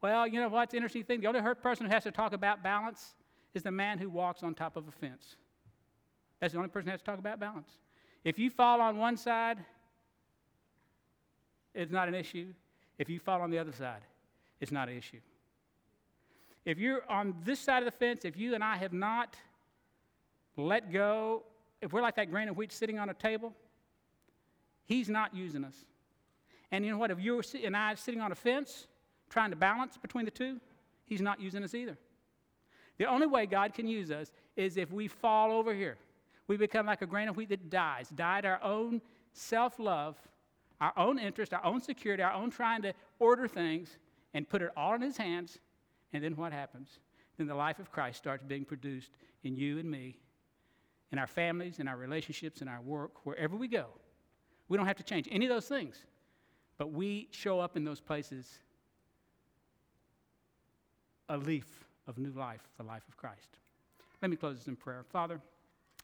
Well, 0.00 0.26
you 0.26 0.40
know 0.40 0.48
what's 0.48 0.74
interesting 0.74 1.04
thing? 1.04 1.20
The 1.20 1.26
only 1.26 1.40
person 1.62 1.86
who 1.86 1.92
has 1.92 2.04
to 2.04 2.10
talk 2.10 2.32
about 2.32 2.62
balance 2.62 3.14
is 3.54 3.62
the 3.62 3.70
man 3.70 3.98
who 3.98 4.08
walks 4.08 4.42
on 4.42 4.54
top 4.54 4.76
of 4.76 4.86
a 4.86 4.92
fence. 4.92 5.36
That's 6.40 6.52
the 6.52 6.58
only 6.58 6.70
person 6.70 6.88
who 6.88 6.92
has 6.92 7.00
to 7.00 7.06
talk 7.06 7.18
about 7.18 7.40
balance. 7.40 7.68
If 8.24 8.38
you 8.38 8.50
fall 8.50 8.80
on 8.80 8.98
one 8.98 9.16
side, 9.16 9.58
it's 11.74 11.90
not 11.90 12.08
an 12.08 12.14
issue. 12.14 12.52
If 12.98 13.08
you 13.08 13.18
fall 13.18 13.40
on 13.40 13.50
the 13.50 13.58
other 13.58 13.72
side, 13.72 14.02
it's 14.60 14.72
not 14.72 14.88
an 14.88 14.96
issue. 14.96 15.20
If 16.64 16.78
you're 16.78 17.02
on 17.10 17.34
this 17.44 17.60
side 17.60 17.78
of 17.78 17.86
the 17.86 17.96
fence, 17.96 18.24
if 18.24 18.36
you 18.36 18.54
and 18.54 18.62
I 18.62 18.76
have 18.76 18.92
not 18.92 19.36
let 20.56 20.92
go, 20.92 21.44
if 21.80 21.92
we're 21.92 22.02
like 22.02 22.16
that 22.16 22.30
grain 22.30 22.48
of 22.48 22.56
wheat 22.56 22.72
sitting 22.72 22.98
on 22.98 23.08
a 23.08 23.14
table, 23.14 23.54
He's 24.84 25.08
not 25.08 25.34
using 25.34 25.64
us. 25.64 25.76
And 26.70 26.84
you 26.84 26.90
know 26.90 26.98
what? 26.98 27.10
If 27.10 27.20
you 27.20 27.42
and 27.62 27.76
I 27.76 27.92
are 27.92 27.96
sitting 27.96 28.20
on 28.20 28.32
a 28.32 28.34
fence 28.34 28.86
trying 29.28 29.50
to 29.50 29.56
balance 29.56 29.96
between 29.96 30.24
the 30.24 30.30
two, 30.30 30.60
He's 31.04 31.20
not 31.20 31.40
using 31.40 31.64
us 31.64 31.74
either. 31.74 31.96
The 32.98 33.06
only 33.06 33.26
way 33.26 33.46
God 33.46 33.72
can 33.72 33.86
use 33.86 34.10
us 34.10 34.32
is 34.56 34.76
if 34.76 34.90
we 34.90 35.08
fall 35.08 35.52
over 35.52 35.72
here. 35.72 35.96
We 36.48 36.56
become 36.56 36.86
like 36.86 37.02
a 37.02 37.06
grain 37.06 37.28
of 37.28 37.36
wheat 37.36 37.50
that 37.50 37.70
dies, 37.70 38.08
died 38.10 38.44
our 38.44 38.62
own 38.62 39.00
self 39.32 39.78
love 39.78 40.16
our 40.80 40.92
own 40.96 41.18
interest, 41.18 41.52
our 41.52 41.64
own 41.64 41.80
security, 41.80 42.22
our 42.22 42.32
own 42.32 42.50
trying 42.50 42.82
to 42.82 42.92
order 43.18 43.48
things, 43.48 43.98
and 44.34 44.48
put 44.48 44.62
it 44.62 44.70
all 44.76 44.94
in 44.94 45.02
His 45.02 45.16
hands. 45.16 45.58
And 46.12 46.22
then 46.22 46.36
what 46.36 46.52
happens? 46.52 47.00
Then 47.36 47.46
the 47.46 47.54
life 47.54 47.78
of 47.78 47.90
Christ 47.90 48.18
starts 48.18 48.44
being 48.44 48.64
produced 48.64 49.10
in 49.44 49.56
you 49.56 49.78
and 49.78 49.90
me, 49.90 50.16
in 51.12 51.18
our 51.18 51.26
families, 51.26 51.78
in 51.78 51.88
our 51.88 51.96
relationships, 51.96 52.62
in 52.62 52.68
our 52.68 52.80
work, 52.80 53.26
wherever 53.26 53.56
we 53.56 53.68
go. 53.68 53.86
We 54.68 54.76
don't 54.76 54.86
have 54.86 54.96
to 54.96 55.02
change 55.04 55.28
any 55.30 55.46
of 55.46 55.50
those 55.50 55.66
things, 55.66 56.04
but 56.76 56.92
we 56.92 57.28
show 57.30 57.58
up 57.60 57.76
in 57.76 57.84
those 57.84 58.00
places 58.00 58.58
a 61.28 61.36
leaf 61.36 61.84
of 62.06 62.18
new 62.18 62.32
life, 62.32 62.62
the 62.76 62.84
life 62.84 63.02
of 63.08 63.16
Christ. 63.16 63.58
Let 64.22 64.30
me 64.30 64.36
close 64.36 64.56
this 64.56 64.68
in 64.68 64.76
prayer. 64.76 65.04
Father, 65.10 65.40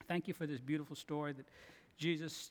thank 0.06 0.28
you 0.28 0.34
for 0.34 0.46
this 0.46 0.60
beautiful 0.60 0.96
story 0.96 1.32
that 1.32 1.46
Jesus 1.96 2.50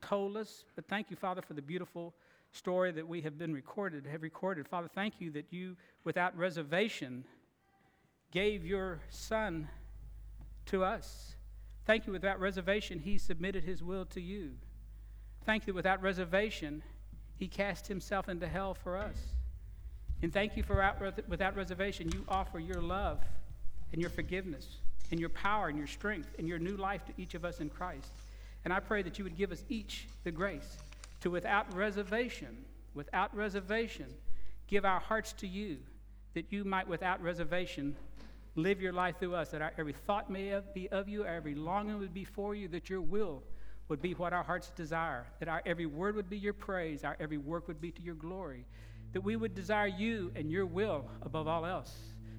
told 0.00 0.36
us. 0.36 0.64
But 0.74 0.86
thank 0.86 1.10
you, 1.10 1.16
Father, 1.16 1.42
for 1.42 1.54
the 1.54 1.62
beautiful 1.62 2.14
story 2.52 2.90
that 2.92 3.06
we 3.06 3.20
have 3.20 3.38
been 3.38 3.54
recorded, 3.54 4.06
have 4.06 4.22
recorded. 4.22 4.66
Father, 4.66 4.88
thank 4.92 5.20
you 5.20 5.30
that 5.30 5.46
you, 5.50 5.76
without 6.04 6.36
reservation, 6.36 7.24
gave 8.32 8.66
your 8.66 9.00
Son 9.08 9.68
to 10.66 10.84
us. 10.84 11.34
Thank 11.86 12.06
you, 12.06 12.12
without 12.12 12.40
reservation, 12.40 12.98
he 12.98 13.18
submitted 13.18 13.64
his 13.64 13.82
will 13.82 14.04
to 14.06 14.20
you. 14.20 14.52
Thank 15.44 15.66
you, 15.66 15.74
without 15.74 16.02
reservation, 16.02 16.82
he 17.36 17.48
cast 17.48 17.86
himself 17.86 18.28
into 18.28 18.46
hell 18.46 18.74
for 18.74 18.96
us. 18.96 19.16
And 20.22 20.32
thank 20.32 20.56
you 20.56 20.62
for, 20.62 21.14
without 21.28 21.56
reservation, 21.56 22.10
you 22.12 22.24
offer 22.28 22.58
your 22.58 22.82
love 22.82 23.20
and 23.92 24.00
your 24.00 24.10
forgiveness 24.10 24.66
and 25.10 25.18
your 25.18 25.30
power 25.30 25.68
and 25.68 25.78
your 25.78 25.86
strength 25.86 26.34
and 26.38 26.46
your 26.46 26.58
new 26.58 26.76
life 26.76 27.04
to 27.06 27.12
each 27.16 27.34
of 27.34 27.44
us 27.44 27.60
in 27.60 27.68
Christ. 27.68 28.12
And 28.64 28.72
I 28.72 28.80
pray 28.80 29.02
that 29.02 29.18
you 29.18 29.24
would 29.24 29.36
give 29.36 29.52
us 29.52 29.64
each 29.68 30.06
the 30.24 30.30
grace 30.30 30.76
to, 31.22 31.30
without 31.30 31.74
reservation, 31.74 32.64
without 32.94 33.34
reservation, 33.34 34.06
give 34.66 34.84
our 34.84 35.00
hearts 35.00 35.32
to 35.34 35.46
you, 35.46 35.78
that 36.34 36.52
you 36.52 36.64
might, 36.64 36.86
without 36.86 37.22
reservation, 37.22 37.96
live 38.56 38.80
your 38.80 38.92
life 38.92 39.18
through 39.18 39.34
us, 39.34 39.50
that 39.50 39.62
our 39.62 39.72
every 39.78 39.94
thought 40.06 40.30
may 40.30 40.60
be 40.74 40.88
of 40.90 41.08
you, 41.08 41.24
our 41.24 41.34
every 41.34 41.54
longing 41.54 41.98
would 41.98 42.14
be 42.14 42.24
for 42.24 42.54
you, 42.54 42.68
that 42.68 42.90
your 42.90 43.00
will 43.00 43.42
would 43.88 44.02
be 44.02 44.14
what 44.14 44.32
our 44.32 44.44
hearts 44.44 44.70
desire, 44.70 45.26
that 45.40 45.48
our 45.48 45.62
every 45.66 45.86
word 45.86 46.14
would 46.14 46.30
be 46.30 46.38
your 46.38 46.52
praise, 46.52 47.02
our 47.02 47.16
every 47.18 47.38
work 47.38 47.66
would 47.66 47.80
be 47.80 47.90
to 47.90 48.02
your 48.02 48.14
glory, 48.14 48.64
that 49.12 49.22
we 49.22 49.36
would 49.36 49.54
desire 49.54 49.86
you 49.86 50.30
and 50.36 50.50
your 50.50 50.66
will 50.66 51.08
above 51.22 51.48
all 51.48 51.66
else, 51.66 51.94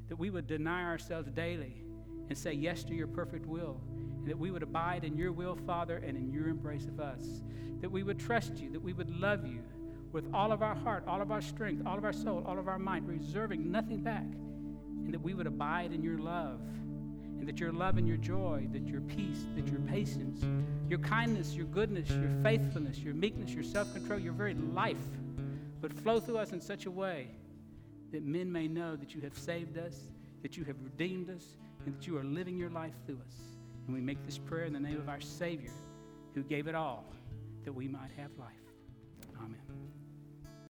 that 0.09 0.15
we 0.17 0.29
would 0.29 0.47
deny 0.47 0.83
ourselves 0.83 1.29
daily 1.31 1.83
and 2.29 2.37
say 2.37 2.53
yes 2.53 2.83
to 2.83 2.93
your 2.93 3.07
perfect 3.07 3.45
will, 3.45 3.81
and 4.19 4.27
that 4.27 4.37
we 4.37 4.51
would 4.51 4.63
abide 4.63 5.03
in 5.03 5.17
your 5.17 5.31
will, 5.31 5.55
Father, 5.55 5.97
and 5.97 6.17
in 6.17 6.31
your 6.31 6.47
embrace 6.47 6.85
of 6.85 6.99
us, 6.99 7.41
that 7.81 7.91
we 7.91 8.03
would 8.03 8.19
trust 8.19 8.57
you, 8.57 8.69
that 8.71 8.81
we 8.81 8.93
would 8.93 9.09
love 9.19 9.45
you 9.45 9.61
with 10.11 10.25
all 10.33 10.51
of 10.51 10.61
our 10.61 10.75
heart, 10.75 11.03
all 11.07 11.21
of 11.21 11.31
our 11.31 11.41
strength, 11.41 11.85
all 11.85 11.97
of 11.97 12.05
our 12.05 12.13
soul, 12.13 12.43
all 12.45 12.59
of 12.59 12.67
our 12.67 12.79
mind, 12.79 13.07
reserving 13.07 13.71
nothing 13.71 14.01
back, 14.01 14.25
and 15.03 15.13
that 15.13 15.21
we 15.21 15.33
would 15.33 15.47
abide 15.47 15.91
in 15.91 16.03
your 16.03 16.17
love 16.17 16.61
and 17.41 17.49
that 17.49 17.59
your 17.59 17.71
love 17.71 17.97
and 17.97 18.07
your 18.07 18.17
joy, 18.17 18.67
that 18.71 18.87
your 18.87 19.01
peace, 19.01 19.47
that 19.55 19.67
your 19.67 19.79
patience, 19.81 20.43
your 20.87 20.99
kindness, 20.99 21.55
your 21.55 21.65
goodness, 21.65 22.07
your 22.11 22.29
faithfulness, 22.43 22.99
your 22.99 23.15
meekness, 23.15 23.49
your 23.51 23.63
self 23.63 23.91
control, 23.93 24.19
your 24.19 24.33
very 24.33 24.53
life 24.53 25.09
would 25.81 25.93
flow 25.93 26.19
through 26.19 26.37
us 26.37 26.51
in 26.51 26.61
such 26.61 26.85
a 26.85 26.91
way 26.91 27.27
that 28.11 28.23
men 28.23 28.51
may 28.51 28.67
know 28.67 28.95
that 28.95 29.15
you 29.15 29.21
have 29.21 29.37
saved 29.37 29.77
us, 29.77 29.95
that 30.41 30.57
you 30.57 30.63
have 30.65 30.75
redeemed 30.83 31.29
us, 31.29 31.57
and 31.85 31.95
that 31.95 32.05
you 32.05 32.17
are 32.17 32.23
living 32.23 32.57
your 32.57 32.69
life 32.69 32.93
through 33.05 33.19
us. 33.27 33.35
And 33.87 33.95
we 33.95 34.01
make 34.01 34.23
this 34.25 34.37
prayer 34.37 34.65
in 34.65 34.73
the 34.73 34.79
name 34.79 34.97
of 34.97 35.09
our 35.09 35.21
Savior, 35.21 35.71
who 36.35 36.43
gave 36.43 36.67
it 36.67 36.75
all 36.75 37.05
that 37.63 37.73
we 37.73 37.87
might 37.87 38.11
have 38.17 38.31
life. 38.37 38.60